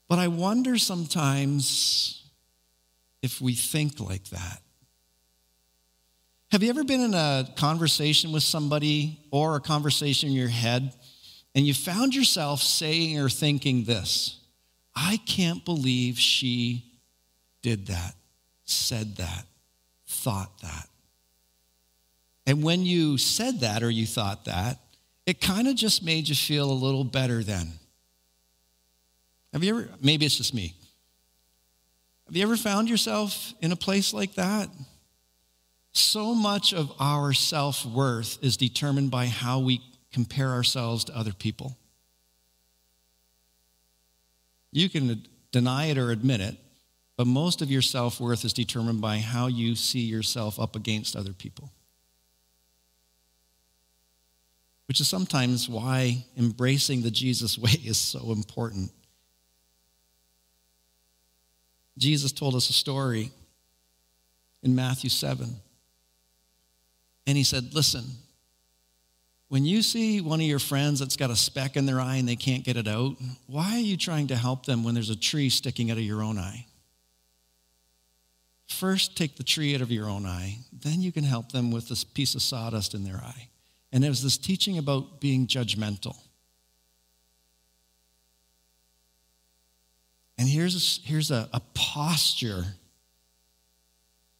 But 0.06 0.18
I 0.18 0.28
wonder 0.28 0.76
sometimes 0.76 2.22
if 3.22 3.40
we 3.40 3.54
think 3.54 3.98
like 3.98 4.24
that. 4.28 4.60
Have 6.50 6.62
you 6.62 6.68
ever 6.68 6.84
been 6.84 7.00
in 7.00 7.14
a 7.14 7.48
conversation 7.56 8.30
with 8.30 8.42
somebody 8.42 9.18
or 9.30 9.56
a 9.56 9.60
conversation 9.60 10.28
in 10.28 10.34
your 10.34 10.48
head 10.48 10.92
and 11.54 11.66
you 11.66 11.74
found 11.74 12.14
yourself 12.14 12.62
saying 12.62 13.18
or 13.18 13.28
thinking 13.28 13.84
this? 13.84 14.38
I 14.94 15.18
can't 15.26 15.64
believe 15.64 16.18
she 16.18 16.84
did 17.62 17.86
that, 17.86 18.14
said 18.64 19.16
that, 19.16 19.44
thought 20.06 20.60
that. 20.62 20.88
And 22.46 22.62
when 22.62 22.84
you 22.84 23.18
said 23.18 23.60
that 23.60 23.82
or 23.82 23.90
you 23.90 24.06
thought 24.06 24.46
that, 24.46 24.78
it 25.26 25.40
kind 25.40 25.68
of 25.68 25.76
just 25.76 26.02
made 26.02 26.28
you 26.28 26.34
feel 26.34 26.70
a 26.70 26.72
little 26.72 27.04
better 27.04 27.42
then. 27.42 27.72
Have 29.52 29.62
you 29.62 29.78
ever, 29.78 29.88
maybe 30.02 30.24
it's 30.26 30.36
just 30.36 30.54
me. 30.54 30.74
Have 32.26 32.36
you 32.36 32.42
ever 32.42 32.56
found 32.56 32.88
yourself 32.88 33.54
in 33.60 33.72
a 33.72 33.76
place 33.76 34.12
like 34.12 34.34
that? 34.34 34.68
So 35.92 36.34
much 36.34 36.72
of 36.72 36.92
our 36.98 37.32
self 37.32 37.84
worth 37.84 38.38
is 38.42 38.56
determined 38.56 39.10
by 39.10 39.26
how 39.26 39.58
we 39.58 39.80
compare 40.12 40.50
ourselves 40.50 41.04
to 41.04 41.16
other 41.16 41.32
people. 41.32 41.76
You 44.72 44.88
can 44.88 45.24
deny 45.52 45.86
it 45.86 45.98
or 45.98 46.10
admit 46.10 46.40
it, 46.40 46.56
but 47.16 47.26
most 47.26 47.62
of 47.62 47.70
your 47.70 47.82
self 47.82 48.20
worth 48.20 48.44
is 48.44 48.52
determined 48.52 49.00
by 49.00 49.18
how 49.18 49.46
you 49.46 49.74
see 49.74 50.00
yourself 50.00 50.60
up 50.60 50.76
against 50.76 51.16
other 51.16 51.32
people. 51.32 51.70
Which 54.86 55.00
is 55.00 55.08
sometimes 55.08 55.68
why 55.68 56.24
embracing 56.36 57.02
the 57.02 57.10
Jesus 57.10 57.58
way 57.58 57.72
is 57.84 57.98
so 57.98 58.32
important. 58.32 58.90
Jesus 61.98 62.30
told 62.30 62.54
us 62.54 62.70
a 62.70 62.72
story 62.72 63.32
in 64.62 64.74
Matthew 64.74 65.10
7. 65.10 65.56
And 67.26 67.36
he 67.36 67.44
said, 67.44 67.74
Listen, 67.74 68.04
when 69.48 69.64
you 69.64 69.80
see 69.82 70.20
one 70.20 70.40
of 70.40 70.46
your 70.46 70.58
friends 70.58 71.00
that's 71.00 71.16
got 71.16 71.30
a 71.30 71.36
speck 71.36 71.76
in 71.76 71.86
their 71.86 72.00
eye 72.00 72.16
and 72.16 72.28
they 72.28 72.36
can't 72.36 72.64
get 72.64 72.76
it 72.76 72.86
out, 72.86 73.16
why 73.46 73.76
are 73.76 73.80
you 73.80 73.96
trying 73.96 74.26
to 74.26 74.36
help 74.36 74.66
them 74.66 74.84
when 74.84 74.94
there's 74.94 75.10
a 75.10 75.16
tree 75.16 75.48
sticking 75.48 75.90
out 75.90 75.96
of 75.96 76.02
your 76.02 76.22
own 76.22 76.38
eye? 76.38 76.66
First, 78.66 79.16
take 79.16 79.36
the 79.36 79.42
tree 79.42 79.74
out 79.74 79.80
of 79.80 79.90
your 79.90 80.08
own 80.08 80.26
eye, 80.26 80.58
then 80.72 81.00
you 81.00 81.10
can 81.10 81.24
help 81.24 81.52
them 81.52 81.70
with 81.70 81.88
this 81.88 82.04
piece 82.04 82.34
of 82.34 82.42
sawdust 82.42 82.92
in 82.92 83.04
their 83.04 83.16
eye. 83.16 83.48
And 83.90 84.04
was 84.04 84.22
this 84.22 84.36
teaching 84.36 84.76
about 84.76 85.20
being 85.20 85.46
judgmental. 85.46 86.14
And 90.36 90.46
here's, 90.46 91.00
here's 91.04 91.30
a, 91.30 91.48
a 91.52 91.60
posture 91.72 92.64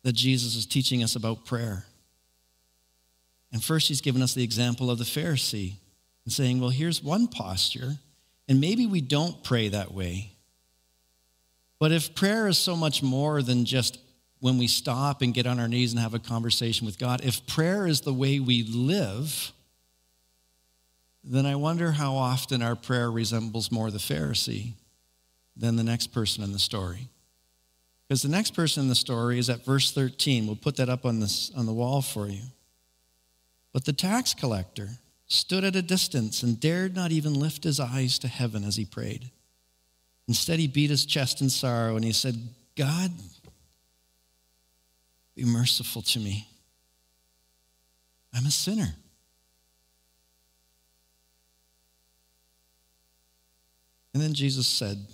that 0.03 0.13
Jesus 0.13 0.55
is 0.55 0.67
teaching 0.67 1.03
us 1.03 1.17
about 1.17 1.47
prayer. 1.47 1.85
And 3.53 3.63
first, 3.63 3.89
he's 3.89 4.01
given 4.01 4.23
us 4.23 4.35
the 4.35 4.45
example 4.45 4.91
of 4.91 4.99
the 4.99 5.05
Pharisee 5.05 5.75
and 6.25 6.33
saying, 6.33 6.61
well, 6.61 6.71
here's 6.71 7.03
one 7.03 7.27
posture, 7.27 7.97
and 8.49 8.61
maybe 8.61 8.87
we 8.87 9.01
don't 9.01 9.43
pray 9.43 9.69
that 9.69 9.93
way. 9.93 10.33
But 11.79 11.93
if 11.93 12.15
prayer 12.15 12.49
is 12.49 12.59
so 12.59 12.77
much 12.77 13.03
more 13.03 13.41
than 13.43 13.65
just 13.65 13.99
when 14.41 14.59
we 14.59 14.67
stop 14.67 15.23
and 15.23 15.35
get 15.35 15.47
on 15.47 15.59
our 15.59 15.69
knees 15.69 15.93
and 15.93 16.01
have 16.01 16.15
a 16.15 16.19
conversation 16.19 16.87
with 16.87 16.99
God, 16.99 17.25
if 17.25 17.47
prayer 17.47 17.87
is 17.87 18.03
the 18.03 18.13
way 18.13 18.41
we 18.41 18.63
live, 18.65 19.53
then 21.25 21.47
I 21.47 21.57
wonder 21.57 21.93
how 21.93 22.15
often 22.15 22.63
our 22.63 22.77
prayer 22.77 23.11
resembles 23.11 23.73
more 23.73 23.91
the 23.91 23.99
Pharisee 23.99 24.75
than 25.57 25.77
the 25.77 25.85
next 25.85 26.09
person 26.09 26.45
in 26.45 26.53
the 26.53 26.59
story. 26.59 27.09
Because 28.07 28.23
the 28.23 28.29
next 28.29 28.53
person 28.53 28.85
in 28.85 28.89
the 28.89 28.95
story 28.95 29.39
is 29.39 29.51
at 29.51 29.65
verse 29.65 29.93
13. 29.93 30.47
We'll 30.47 30.57
put 30.57 30.77
that 30.77 30.89
up 30.89 31.05
on, 31.05 31.21
this, 31.21 31.51
on 31.55 31.67
the 31.67 31.73
wall 31.73 32.01
for 32.01 32.29
you. 32.29 32.43
But 33.79 33.85
the 33.85 33.93
tax 33.93 34.35
collector 34.35 34.89
stood 35.29 35.63
at 35.63 35.77
a 35.77 35.83
distance 35.83 36.43
and 36.43 36.59
dared 36.59 36.97
not 36.97 37.13
even 37.13 37.33
lift 37.33 37.63
his 37.63 37.79
eyes 37.79 38.19
to 38.19 38.27
heaven 38.27 38.65
as 38.65 38.75
he 38.75 38.85
prayed. 38.85 39.31
Instead, 40.27 40.59
he 40.59 40.67
beat 40.67 40.91
his 40.91 41.07
chest 41.07 41.41
in 41.41 41.49
sorrow 41.49 41.95
and 41.95 42.05
he 42.05 42.11
said, 42.11 42.35
God, 42.75 43.13
be 45.37 45.45
merciful 45.45 46.03
to 46.03 46.19
me. 46.19 46.49
I'm 48.35 48.47
a 48.47 48.51
sinner. 48.51 48.97
And 54.13 54.21
then 54.21 54.35
Jesus 54.35 54.67
said, 54.67 55.07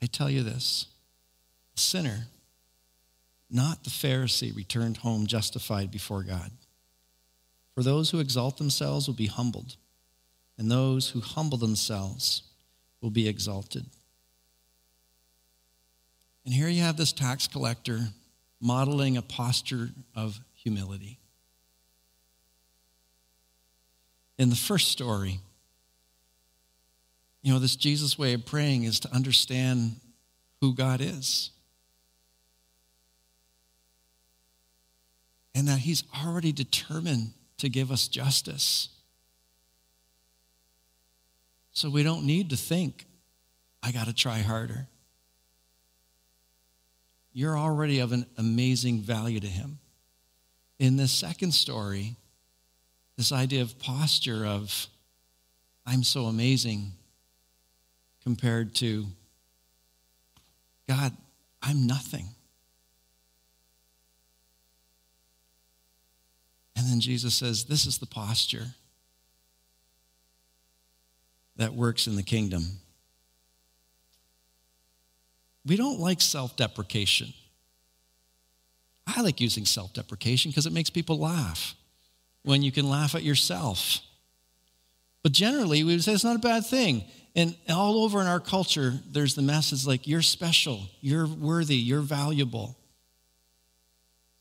I 0.00 0.06
tell 0.06 0.30
you 0.30 0.44
this 0.44 0.86
the 1.74 1.80
sinner, 1.80 2.28
not 3.50 3.82
the 3.82 3.90
Pharisee, 3.90 4.54
returned 4.54 4.98
home 4.98 5.26
justified 5.26 5.90
before 5.90 6.22
God. 6.22 6.52
For 7.80 7.84
those 7.84 8.10
who 8.10 8.20
exalt 8.20 8.58
themselves 8.58 9.06
will 9.06 9.14
be 9.14 9.24
humbled, 9.24 9.76
and 10.58 10.70
those 10.70 11.08
who 11.08 11.22
humble 11.22 11.56
themselves 11.56 12.42
will 13.00 13.08
be 13.08 13.26
exalted. 13.26 13.86
And 16.44 16.52
here 16.52 16.68
you 16.68 16.82
have 16.82 16.98
this 16.98 17.14
tax 17.14 17.46
collector 17.46 18.08
modeling 18.60 19.16
a 19.16 19.22
posture 19.22 19.88
of 20.14 20.38
humility. 20.52 21.20
In 24.36 24.50
the 24.50 24.56
first 24.56 24.88
story, 24.88 25.40
you 27.40 27.50
know, 27.50 27.58
this 27.58 27.76
Jesus 27.76 28.18
way 28.18 28.34
of 28.34 28.44
praying 28.44 28.84
is 28.84 29.00
to 29.00 29.10
understand 29.10 29.96
who 30.60 30.74
God 30.74 31.00
is. 31.00 31.48
And 35.54 35.66
that 35.66 35.78
He's 35.78 36.04
already 36.22 36.52
determined 36.52 37.32
to 37.60 37.68
give 37.68 37.90
us 37.90 38.08
justice. 38.08 38.88
So 41.72 41.88
we 41.88 42.02
don't 42.02 42.24
need 42.24 42.50
to 42.50 42.56
think, 42.56 43.06
I 43.82 43.92
got 43.92 44.06
to 44.06 44.12
try 44.12 44.38
harder. 44.38 44.86
You're 47.32 47.56
already 47.56 48.00
of 48.00 48.12
an 48.12 48.26
amazing 48.36 49.02
value 49.02 49.40
to 49.40 49.46
Him. 49.46 49.78
In 50.78 50.96
this 50.96 51.12
second 51.12 51.52
story, 51.52 52.16
this 53.16 53.32
idea 53.32 53.62
of 53.62 53.78
posture 53.78 54.44
of, 54.46 54.86
I'm 55.86 56.02
so 56.02 56.24
amazing 56.24 56.92
compared 58.24 58.74
to 58.76 59.06
God, 60.88 61.12
I'm 61.62 61.86
nothing. 61.86 62.28
And 66.80 66.88
then 66.88 67.00
Jesus 67.00 67.34
says, 67.34 67.64
This 67.64 67.84
is 67.84 67.98
the 67.98 68.06
posture 68.06 68.68
that 71.56 71.74
works 71.74 72.06
in 72.06 72.16
the 72.16 72.22
kingdom. 72.22 72.64
We 75.66 75.76
don't 75.76 76.00
like 76.00 76.22
self 76.22 76.56
deprecation. 76.56 77.34
I 79.06 79.20
like 79.20 79.42
using 79.42 79.66
self 79.66 79.92
deprecation 79.92 80.50
because 80.50 80.64
it 80.64 80.72
makes 80.72 80.88
people 80.88 81.18
laugh 81.18 81.74
when 82.44 82.62
you 82.62 82.72
can 82.72 82.88
laugh 82.88 83.14
at 83.14 83.24
yourself. 83.24 83.98
But 85.22 85.32
generally, 85.32 85.84
we 85.84 85.92
would 85.92 86.02
say 86.02 86.14
it's 86.14 86.24
not 86.24 86.36
a 86.36 86.38
bad 86.40 86.64
thing. 86.64 87.04
And 87.36 87.54
all 87.68 88.02
over 88.04 88.22
in 88.22 88.26
our 88.26 88.40
culture, 88.40 88.94
there's 89.06 89.34
the 89.34 89.42
message 89.42 89.86
like, 89.86 90.06
you're 90.06 90.22
special, 90.22 90.88
you're 91.02 91.26
worthy, 91.26 91.76
you're 91.76 92.00
valuable. 92.00 92.74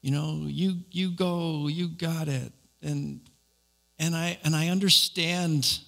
You 0.01 0.11
know, 0.11 0.43
you, 0.45 0.77
you 0.91 1.11
go, 1.11 1.67
you 1.67 1.89
got 1.89 2.27
it. 2.27 2.51
And, 2.81 3.21
and, 3.97 4.15
I, 4.15 4.37
and 4.43 4.55
I 4.55 4.69
understand 4.69 5.79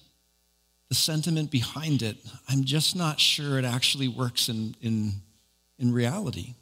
the 0.88 0.94
sentiment 0.94 1.50
behind 1.50 2.02
it. 2.02 2.16
I'm 2.48 2.64
just 2.64 2.94
not 2.94 3.18
sure 3.18 3.58
it 3.58 3.64
actually 3.64 4.08
works 4.08 4.48
in, 4.48 4.76
in, 4.82 5.12
in 5.78 5.92
reality. 5.92 6.54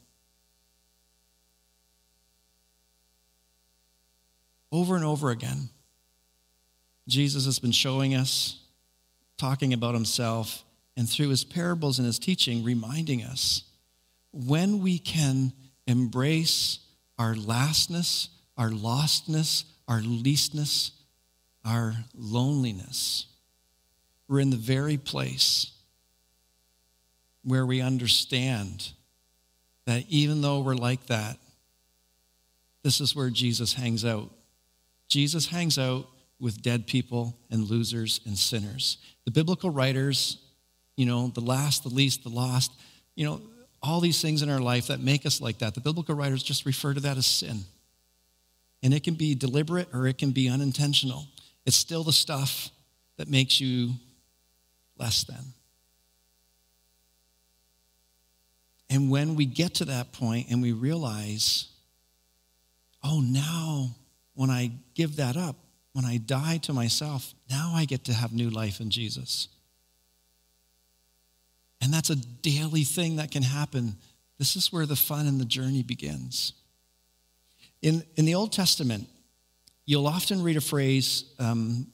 Over 4.71 4.95
and 4.95 5.05
over 5.05 5.31
again, 5.31 5.71
Jesus 7.09 7.45
has 7.47 7.59
been 7.59 7.73
showing 7.73 8.15
us 8.15 8.61
talking 9.41 9.73
about 9.73 9.95
himself, 9.95 10.65
and 10.99 11.09
through 11.09 11.31
his 11.31 11.45
parables 11.45 11.99
and 11.99 12.05
his 12.05 12.19
teaching, 12.19 12.63
reminding 12.63 13.23
us 13.23 13.63
when 14.33 14.83
we 14.83 14.99
can 14.99 15.51
embrace 15.87 16.81
our 17.21 17.35
lastness, 17.35 18.31
our 18.57 18.71
lostness, 18.71 19.65
our 19.87 20.01
leastness, 20.01 20.93
our 21.67 21.95
loneliness, 22.17 23.27
we're 24.27 24.41
in 24.41 24.49
the 24.49 24.57
very 24.57 24.97
place 24.97 25.71
where 27.45 27.67
we 27.67 27.83
understand 27.83 28.93
that 29.85 30.03
even 30.09 30.41
though 30.41 30.61
we're 30.61 30.75
like 30.75 31.05
that, 31.09 31.37
this 32.83 33.03
is 33.03 33.15
where 33.15 33.29
Jesus 33.29 33.75
hangs 33.75 34.03
out. 34.03 34.31
Jesus 35.07 35.47
hangs 35.47 35.79
out 35.79 36.07
with 36.39 36.63
dead 36.63 36.87
people 36.87 37.37
and 37.51 37.69
losers 37.69 38.23
and 38.25 38.39
sinners. 38.39 38.97
The 39.27 39.31
biblical 39.31 39.69
writers, 39.69 40.39
you 40.97 41.05
know, 41.05 41.29
the 41.29 41.43
last, 41.43 41.83
the 41.83 41.91
least, 41.91 42.23
the 42.23 42.31
lost, 42.31 42.73
you 43.15 43.27
know, 43.27 43.43
all 43.83 44.01
these 44.01 44.21
things 44.21 44.43
in 44.43 44.51
our 44.51 44.61
life 44.61 44.89
that 44.89 45.01
make 45.01 45.25
us 45.25 45.41
like 45.41 45.59
that, 45.59 45.75
the 45.75 45.81
biblical 45.81 46.15
writers 46.15 46.43
just 46.43 46.67
refer 46.67 46.95
to 46.95 47.01
that 47.01 47.17
as 47.17 47.27
sin. 47.27 47.61
And 48.83 48.95
it 48.95 49.05
can 49.05 49.15
be 49.15 49.35
deliberate 49.35 49.89
or 49.93 50.07
it 50.07 50.19
can 50.19 50.31
be 50.31 50.49
unintentional. 50.49 51.27
It's 51.67 51.77
still 51.77 52.03
the 52.03 52.13
stuff 52.13 52.71
that 53.17 53.29
makes 53.29 53.61
you 53.61 53.93
less 54.99 55.25
than. 55.25 55.55
And 58.89 59.11
when 59.11 59.37
we 59.37 59.47
get 59.47 59.75
to 59.75 59.85
that 59.87 60.13
point 60.13 60.49
and 60.51 60.61
we 60.61 60.73
realize, 60.73 61.69
oh, 63.05 63.21
now 63.21 63.95
when 64.35 64.51
I 64.51 64.73
give 64.95 65.17
that 65.17 65.37
up, 65.37 65.57
when 65.93 66.05
I 66.05 66.19
die 66.19 66.59
to 66.63 66.73
myself, 66.73 67.35
now 67.49 67.73
I 67.75 67.85
get 67.85 68.05
to 68.05 68.13
have 68.13 68.33
new 68.33 68.51
life 68.51 68.81
in 68.81 68.91
Jesus. 68.91 69.49
And 71.81 71.93
that's 71.93 72.11
a 72.11 72.17
daily 72.17 72.85
thing 72.85 73.17
that 73.17 73.31
can 73.31 73.43
happen. 73.43 73.97
This 74.39 74.57
is 74.57 74.73
where 74.73 74.87
the 74.87 74.97
fun 74.97 75.27
and 75.27 75.41
the 75.41 75.45
journey 75.45 75.83
begins. 75.83 76.53
In, 77.83 78.03
in 78.17 78.25
the 78.27 78.35
Old 78.35 78.53
Testament, 78.53 79.09
you'll 79.87 80.07
often 80.07 80.43
read 80.43 80.57
a 80.57 80.61
phrase 80.61 81.25
um, 81.39 81.87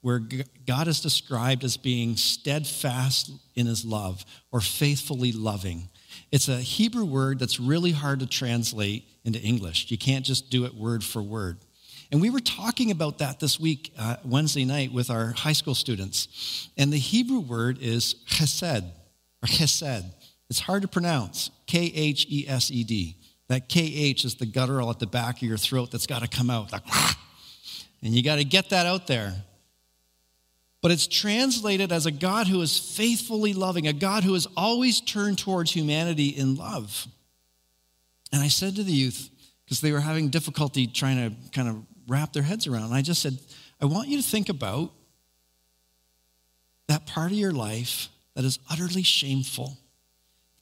where 0.00 0.20
God 0.66 0.88
is 0.88 1.00
described 1.00 1.64
as 1.64 1.76
being 1.76 2.16
steadfast 2.16 3.30
in 3.54 3.66
his 3.66 3.84
love 3.84 4.24
or 4.52 4.60
faithfully 4.60 5.32
loving. 5.32 5.88
It's 6.32 6.48
a 6.48 6.56
Hebrew 6.56 7.04
word 7.04 7.38
that's 7.38 7.60
really 7.60 7.92
hard 7.92 8.20
to 8.20 8.26
translate 8.26 9.04
into 9.24 9.40
English. 9.40 9.90
You 9.90 9.98
can't 9.98 10.24
just 10.24 10.50
do 10.50 10.64
it 10.64 10.74
word 10.74 11.04
for 11.04 11.20
word. 11.20 11.58
And 12.12 12.20
we 12.20 12.30
were 12.30 12.40
talking 12.40 12.90
about 12.90 13.18
that 13.18 13.38
this 13.38 13.60
week, 13.60 13.92
uh, 13.98 14.16
Wednesday 14.24 14.64
night, 14.64 14.92
with 14.92 15.10
our 15.10 15.32
high 15.32 15.52
school 15.52 15.74
students. 15.74 16.68
And 16.76 16.92
the 16.92 16.98
Hebrew 16.98 17.38
word 17.38 17.78
is 17.80 18.16
chesed, 18.26 18.90
or 19.42 19.46
chesed. 19.46 20.04
It's 20.48 20.60
hard 20.60 20.82
to 20.82 20.88
pronounce, 20.88 21.50
K 21.66 21.92
H 21.94 22.26
E 22.28 22.46
S 22.48 22.70
E 22.70 22.84
D. 22.84 23.16
That 23.48 23.68
KH 23.68 24.24
is 24.24 24.36
the 24.36 24.46
guttural 24.46 24.90
at 24.90 25.00
the 25.00 25.06
back 25.06 25.36
of 25.36 25.42
your 25.42 25.56
throat 25.56 25.90
that's 25.90 26.06
got 26.06 26.22
to 26.22 26.28
come 26.28 26.50
out. 26.50 26.72
And 28.02 28.14
you 28.14 28.22
got 28.22 28.36
to 28.36 28.44
get 28.44 28.70
that 28.70 28.86
out 28.86 29.06
there. 29.06 29.34
But 30.82 30.92
it's 30.92 31.06
translated 31.06 31.92
as 31.92 32.06
a 32.06 32.10
God 32.10 32.46
who 32.46 32.62
is 32.62 32.78
faithfully 32.78 33.52
loving, 33.52 33.86
a 33.86 33.92
God 33.92 34.24
who 34.24 34.32
has 34.34 34.46
always 34.56 35.00
turned 35.00 35.38
towards 35.38 35.72
humanity 35.72 36.28
in 36.28 36.54
love. 36.54 37.06
And 38.32 38.40
I 38.40 38.48
said 38.48 38.76
to 38.76 38.82
the 38.82 38.92
youth, 38.92 39.28
because 39.64 39.80
they 39.80 39.92
were 39.92 40.00
having 40.00 40.30
difficulty 40.30 40.86
trying 40.86 41.16
to 41.30 41.50
kind 41.50 41.68
of 41.68 41.84
wrap 42.08 42.32
their 42.32 42.42
heads 42.42 42.66
around. 42.66 42.92
I 42.92 43.02
just 43.02 43.22
said, 43.22 43.38
I 43.80 43.84
want 43.84 44.08
you 44.08 44.16
to 44.16 44.22
think 44.22 44.48
about 44.48 44.92
that 46.88 47.06
part 47.06 47.30
of 47.30 47.36
your 47.36 47.52
life 47.52 48.08
that 48.34 48.44
is 48.44 48.58
utterly 48.70 49.02
shameful. 49.02 49.78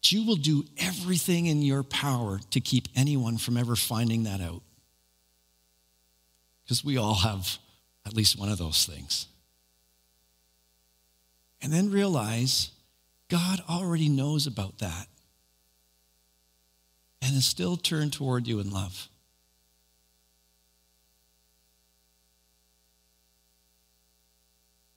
That 0.01 0.13
you 0.13 0.27
will 0.27 0.37
do 0.37 0.65
everything 0.79 1.47
in 1.47 1.63
your 1.63 1.83
power 1.83 2.41
to 2.51 2.61
keep 2.61 2.89
anyone 2.95 3.37
from 3.37 3.57
ever 3.57 3.77
finding 3.77 4.25
that 4.25 4.41
out. 4.41 4.63
Because 6.65 6.85
we 6.85 6.97
all 6.97 7.15
have 7.15 7.59
at 8.07 8.15
least 8.15 8.39
one 8.39 8.51
of 8.51 8.59
those 8.59 8.87
things. 8.87 9.27
And 11.61 11.73
then 11.73 11.91
realize 11.91 12.71
God 13.29 13.61
already 13.69 14.09
knows 14.09 14.47
about 14.47 14.79
that 14.79 15.07
and 17.21 17.37
is 17.37 17.45
still 17.45 17.77
turned 17.77 18.13
toward 18.13 18.47
you 18.47 18.61
in 18.61 18.71
love. 18.71 19.09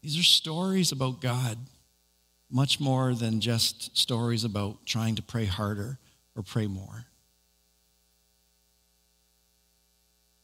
These 0.01 0.19
are 0.19 0.23
stories 0.23 0.91
about 0.91 1.21
God, 1.21 1.57
much 2.51 2.79
more 2.79 3.13
than 3.13 3.39
just 3.39 3.97
stories 3.97 4.43
about 4.43 4.85
trying 4.85 5.15
to 5.15 5.21
pray 5.21 5.45
harder 5.45 5.97
or 6.35 6.43
pray 6.43 6.67
more. 6.67 7.05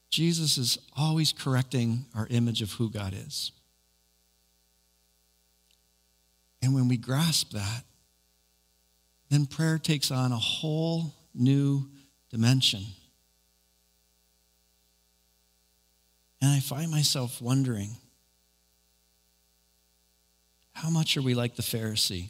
Jesus 0.09 0.57
is 0.57 0.77
always 0.95 1.33
correcting 1.33 2.05
our 2.15 2.27
image 2.29 2.61
of 2.61 2.71
who 2.73 2.89
God 2.89 3.13
is. 3.13 3.51
And 6.61 6.73
when 6.73 6.87
we 6.87 6.97
grasp 6.97 7.51
that, 7.51 7.83
then 9.29 9.45
prayer 9.45 9.77
takes 9.77 10.09
on 10.09 10.31
a 10.31 10.37
whole 10.37 11.13
new 11.35 11.87
dimension. 12.29 12.83
And 16.41 16.51
I 16.51 16.59
find 16.59 16.89
myself 16.89 17.41
wondering 17.41 17.97
how 20.77 20.91
much 20.91 21.17
are 21.17 21.23
we 21.23 21.33
like 21.33 21.55
the 21.55 21.63
Pharisee 21.63 22.29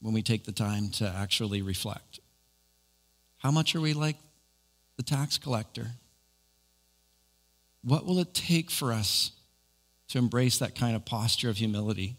when 0.00 0.14
we 0.14 0.22
take 0.22 0.44
the 0.44 0.52
time 0.52 0.88
to 0.90 1.08
actually 1.08 1.62
reflect? 1.62 2.20
How 3.38 3.50
much 3.50 3.74
are 3.74 3.80
we 3.80 3.92
like 3.92 4.16
the 4.96 5.02
tax 5.02 5.36
collector? 5.36 5.88
What 7.82 8.06
will 8.06 8.20
it 8.20 8.34
take 8.34 8.70
for 8.70 8.92
us 8.92 9.32
to 10.10 10.18
embrace 10.18 10.58
that 10.60 10.76
kind 10.76 10.94
of 10.94 11.04
posture 11.04 11.50
of 11.50 11.56
humility 11.56 12.14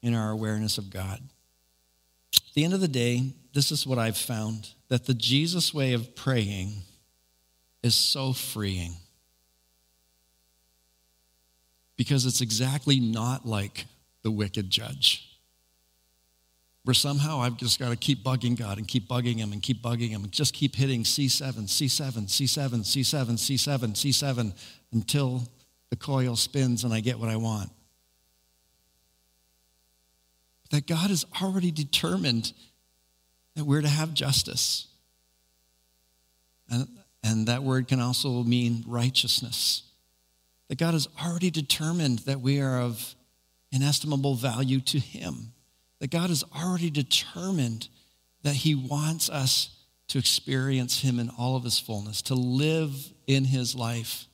in 0.00 0.14
our 0.14 0.30
awareness 0.30 0.78
of 0.78 0.88
God? 0.88 1.20
At 2.34 2.54
the 2.54 2.64
end 2.64 2.72
of 2.72 2.80
the 2.80 2.88
day, 2.88 3.34
this 3.52 3.70
is 3.70 3.86
what 3.86 3.98
I've 3.98 4.16
found 4.16 4.70
that 4.88 5.04
the 5.04 5.12
Jesus 5.12 5.74
way 5.74 5.92
of 5.92 6.16
praying 6.16 6.72
is 7.82 7.94
so 7.94 8.32
freeing 8.32 8.96
because 11.96 12.26
it's 12.26 12.40
exactly 12.40 13.00
not 13.00 13.46
like 13.46 13.86
the 14.22 14.30
wicked 14.30 14.70
judge. 14.70 15.30
Where 16.84 16.94
somehow 16.94 17.40
I've 17.40 17.56
just 17.56 17.78
got 17.78 17.90
to 17.90 17.96
keep 17.96 18.22
bugging 18.22 18.58
God 18.58 18.76
and 18.78 18.86
keep 18.86 19.08
bugging 19.08 19.36
Him 19.36 19.52
and 19.52 19.62
keep 19.62 19.82
bugging 19.82 20.10
Him 20.10 20.22
and 20.24 20.32
just 20.32 20.52
keep 20.52 20.76
hitting 20.76 21.02
C7, 21.02 21.52
C7, 21.66 22.26
C7, 22.26 22.80
C7, 22.80 23.30
C7, 23.32 23.92
C7 23.94 24.52
until 24.92 25.48
the 25.90 25.96
coil 25.96 26.36
spins 26.36 26.84
and 26.84 26.92
I 26.92 27.00
get 27.00 27.18
what 27.18 27.28
I 27.28 27.36
want. 27.36 27.70
That 30.70 30.86
God 30.86 31.10
has 31.10 31.24
already 31.40 31.70
determined 31.70 32.52
that 33.54 33.64
we're 33.64 33.82
to 33.82 33.88
have 33.88 34.12
justice. 34.12 34.88
And, 36.70 36.88
and 37.22 37.46
that 37.46 37.62
word 37.62 37.88
can 37.88 38.00
also 38.00 38.42
mean 38.42 38.82
righteousness. 38.86 39.84
That 40.68 40.78
God 40.78 40.94
has 40.94 41.08
already 41.22 41.50
determined 41.50 42.20
that 42.20 42.40
we 42.40 42.60
are 42.60 42.80
of 42.80 43.14
inestimable 43.70 44.34
value 44.34 44.80
to 44.80 44.98
Him. 44.98 45.52
That 46.00 46.10
God 46.10 46.30
has 46.30 46.44
already 46.56 46.90
determined 46.90 47.88
that 48.42 48.54
He 48.54 48.74
wants 48.74 49.28
us 49.28 49.76
to 50.08 50.18
experience 50.18 51.00
Him 51.00 51.18
in 51.18 51.30
all 51.38 51.56
of 51.56 51.64
His 51.64 51.78
fullness, 51.78 52.22
to 52.22 52.34
live 52.34 52.94
in 53.26 53.44
His 53.44 53.74
life, 53.74 54.26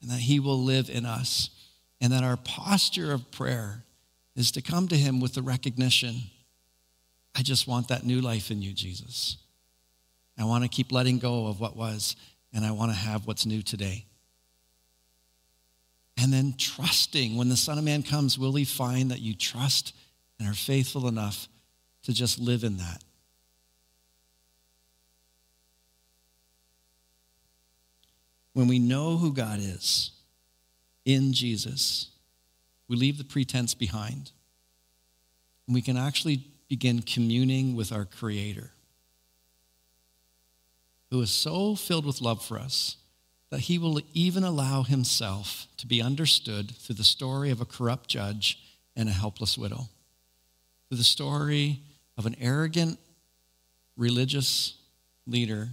and 0.00 0.10
that 0.10 0.20
He 0.20 0.40
will 0.40 0.62
live 0.62 0.88
in 0.90 1.04
us. 1.06 1.50
And 2.00 2.12
that 2.12 2.24
our 2.24 2.36
posture 2.36 3.12
of 3.12 3.30
prayer 3.30 3.84
is 4.34 4.52
to 4.52 4.62
come 4.62 4.86
to 4.88 4.96
Him 4.96 5.18
with 5.20 5.34
the 5.34 5.42
recognition 5.42 6.14
I 7.36 7.42
just 7.42 7.68
want 7.68 7.88
that 7.88 8.04
new 8.04 8.22
life 8.22 8.50
in 8.50 8.62
you, 8.62 8.72
Jesus. 8.72 9.36
I 10.38 10.44
want 10.44 10.64
to 10.64 10.68
keep 10.68 10.90
letting 10.90 11.18
go 11.18 11.46
of 11.46 11.60
what 11.60 11.76
was, 11.76 12.16
and 12.54 12.64
I 12.64 12.70
want 12.70 12.92
to 12.92 12.96
have 12.96 13.26
what's 13.26 13.44
new 13.44 13.60
today. 13.60 14.06
And 16.16 16.32
then 16.32 16.54
trusting 16.56 17.36
when 17.36 17.48
the 17.48 17.56
Son 17.56 17.78
of 17.78 17.84
Man 17.84 18.02
comes, 18.02 18.38
will 18.38 18.54
he 18.54 18.64
find 18.64 19.10
that 19.10 19.20
you 19.20 19.34
trust 19.34 19.94
and 20.38 20.48
are 20.48 20.54
faithful 20.54 21.08
enough 21.08 21.48
to 22.04 22.12
just 22.12 22.38
live 22.38 22.64
in 22.64 22.78
that? 22.78 23.02
When 28.54 28.68
we 28.68 28.78
know 28.78 29.18
who 29.18 29.32
God 29.34 29.58
is 29.60 30.12
in 31.04 31.34
Jesus, 31.34 32.08
we 32.88 32.96
leave 32.96 33.18
the 33.18 33.24
pretense 33.24 33.74
behind. 33.74 34.30
And 35.66 35.74
we 35.74 35.82
can 35.82 35.98
actually 35.98 36.46
begin 36.68 37.02
communing 37.02 37.76
with 37.76 37.92
our 37.92 38.06
Creator, 38.06 38.70
who 41.10 41.20
is 41.20 41.30
so 41.30 41.74
filled 41.74 42.06
with 42.06 42.22
love 42.22 42.42
for 42.42 42.58
us 42.58 42.96
that 43.50 43.60
he 43.60 43.78
will 43.78 44.00
even 44.12 44.42
allow 44.42 44.82
himself 44.82 45.66
to 45.76 45.86
be 45.86 46.02
understood 46.02 46.72
through 46.76 46.96
the 46.96 47.04
story 47.04 47.50
of 47.50 47.60
a 47.60 47.64
corrupt 47.64 48.08
judge 48.08 48.58
and 48.96 49.08
a 49.08 49.12
helpless 49.12 49.56
widow, 49.56 49.88
through 50.88 50.98
the 50.98 51.04
story 51.04 51.80
of 52.18 52.26
an 52.26 52.34
arrogant 52.40 52.98
religious 53.96 54.74
leader 55.26 55.68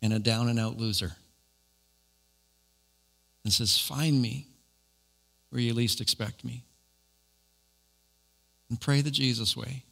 and 0.00 0.12
a 0.12 0.18
down 0.18 0.48
and 0.48 0.58
out 0.58 0.76
loser. 0.76 1.12
And 3.44 3.52
says, 3.52 3.78
Find 3.78 4.20
me 4.20 4.46
where 5.50 5.60
you 5.60 5.74
least 5.74 6.00
expect 6.00 6.44
me. 6.44 6.62
And 8.68 8.80
pray 8.80 9.00
the 9.00 9.10
Jesus 9.10 9.56
way 9.56 9.84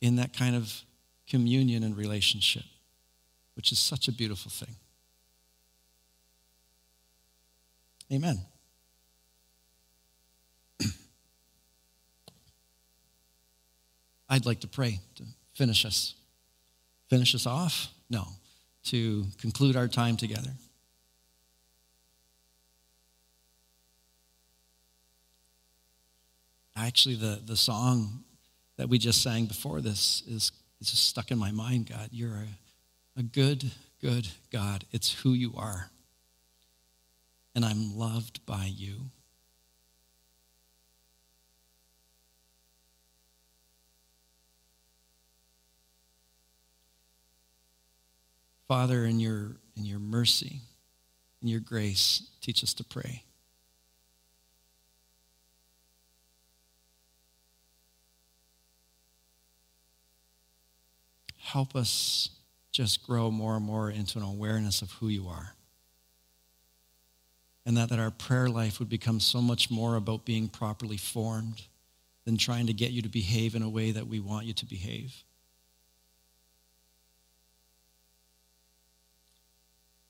in 0.00 0.16
that 0.16 0.36
kind 0.36 0.56
of 0.56 0.82
communion 1.28 1.82
and 1.84 1.96
relationship 1.96 2.64
which 3.56 3.72
is 3.72 3.78
such 3.78 4.06
a 4.06 4.12
beautiful 4.12 4.50
thing. 4.50 4.76
Amen. 8.12 8.38
I'd 14.28 14.46
like 14.46 14.60
to 14.60 14.68
pray 14.68 15.00
to 15.16 15.24
finish 15.54 15.84
us. 15.84 16.14
Finish 17.08 17.34
us 17.34 17.46
off? 17.46 17.88
No, 18.10 18.28
to 18.84 19.24
conclude 19.40 19.74
our 19.74 19.88
time 19.88 20.16
together. 20.16 20.50
Actually, 26.76 27.14
the, 27.14 27.40
the 27.44 27.56
song 27.56 28.22
that 28.76 28.88
we 28.88 28.98
just 28.98 29.22
sang 29.22 29.46
before 29.46 29.80
this 29.80 30.22
is, 30.26 30.52
is 30.80 30.90
just 30.90 31.08
stuck 31.08 31.30
in 31.30 31.38
my 31.38 31.50
mind, 31.50 31.88
God. 31.88 32.10
You're 32.12 32.34
a 32.34 32.48
a 33.16 33.22
good, 33.22 33.70
good 34.00 34.28
God. 34.52 34.84
It's 34.92 35.22
who 35.22 35.32
you 35.32 35.54
are. 35.56 35.90
And 37.54 37.64
I'm 37.64 37.96
loved 37.96 38.44
by 38.44 38.70
you. 38.70 39.10
Father, 48.68 49.04
in 49.04 49.20
your, 49.20 49.56
in 49.76 49.84
your 49.84 50.00
mercy, 50.00 50.60
in 51.40 51.48
your 51.48 51.60
grace, 51.60 52.28
teach 52.40 52.62
us 52.62 52.74
to 52.74 52.84
pray. 52.84 53.22
Help 61.38 61.76
us 61.76 62.35
just 62.76 63.06
grow 63.06 63.30
more 63.30 63.56
and 63.56 63.64
more 63.64 63.90
into 63.90 64.18
an 64.18 64.24
awareness 64.24 64.82
of 64.82 64.92
who 64.92 65.08
you 65.08 65.26
are. 65.28 65.54
And 67.64 67.74
that, 67.78 67.88
that 67.88 67.98
our 67.98 68.10
prayer 68.10 68.50
life 68.50 68.78
would 68.78 68.90
become 68.90 69.18
so 69.18 69.40
much 69.40 69.70
more 69.70 69.96
about 69.96 70.26
being 70.26 70.46
properly 70.48 70.98
formed 70.98 71.62
than 72.26 72.36
trying 72.36 72.66
to 72.66 72.74
get 72.74 72.90
you 72.90 73.00
to 73.00 73.08
behave 73.08 73.54
in 73.54 73.62
a 73.62 73.68
way 73.68 73.92
that 73.92 74.06
we 74.06 74.20
want 74.20 74.44
you 74.44 74.52
to 74.52 74.66
behave. 74.66 75.24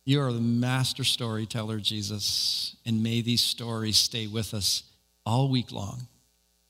You 0.04 0.20
are 0.20 0.32
the 0.32 0.40
master 0.40 1.04
storyteller, 1.04 1.78
Jesus, 1.78 2.74
and 2.84 3.00
may 3.00 3.20
these 3.20 3.44
stories 3.44 3.96
stay 3.96 4.26
with 4.26 4.54
us 4.54 4.82
all 5.24 5.48
week 5.48 5.70
long 5.70 6.08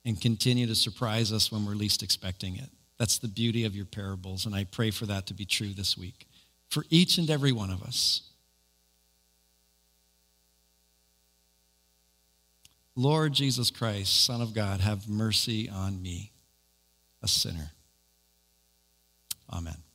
and 0.04 0.20
continue 0.20 0.66
to 0.66 0.74
surprise 0.74 1.32
us 1.32 1.50
when 1.50 1.64
we're 1.64 1.72
least 1.72 2.02
expecting 2.02 2.56
it. 2.56 2.68
That's 2.98 3.18
the 3.18 3.28
beauty 3.28 3.64
of 3.64 3.76
your 3.76 3.84
parables, 3.84 4.46
and 4.46 4.54
I 4.54 4.64
pray 4.64 4.90
for 4.90 5.06
that 5.06 5.26
to 5.26 5.34
be 5.34 5.44
true 5.44 5.72
this 5.74 5.98
week 5.98 6.26
for 6.68 6.84
each 6.90 7.18
and 7.18 7.30
every 7.30 7.52
one 7.52 7.70
of 7.70 7.82
us. 7.82 8.22
Lord 12.94 13.34
Jesus 13.34 13.70
Christ, 13.70 14.24
Son 14.24 14.40
of 14.40 14.54
God, 14.54 14.80
have 14.80 15.08
mercy 15.08 15.68
on 15.68 16.00
me, 16.02 16.32
a 17.22 17.28
sinner. 17.28 17.72
Amen. 19.52 19.85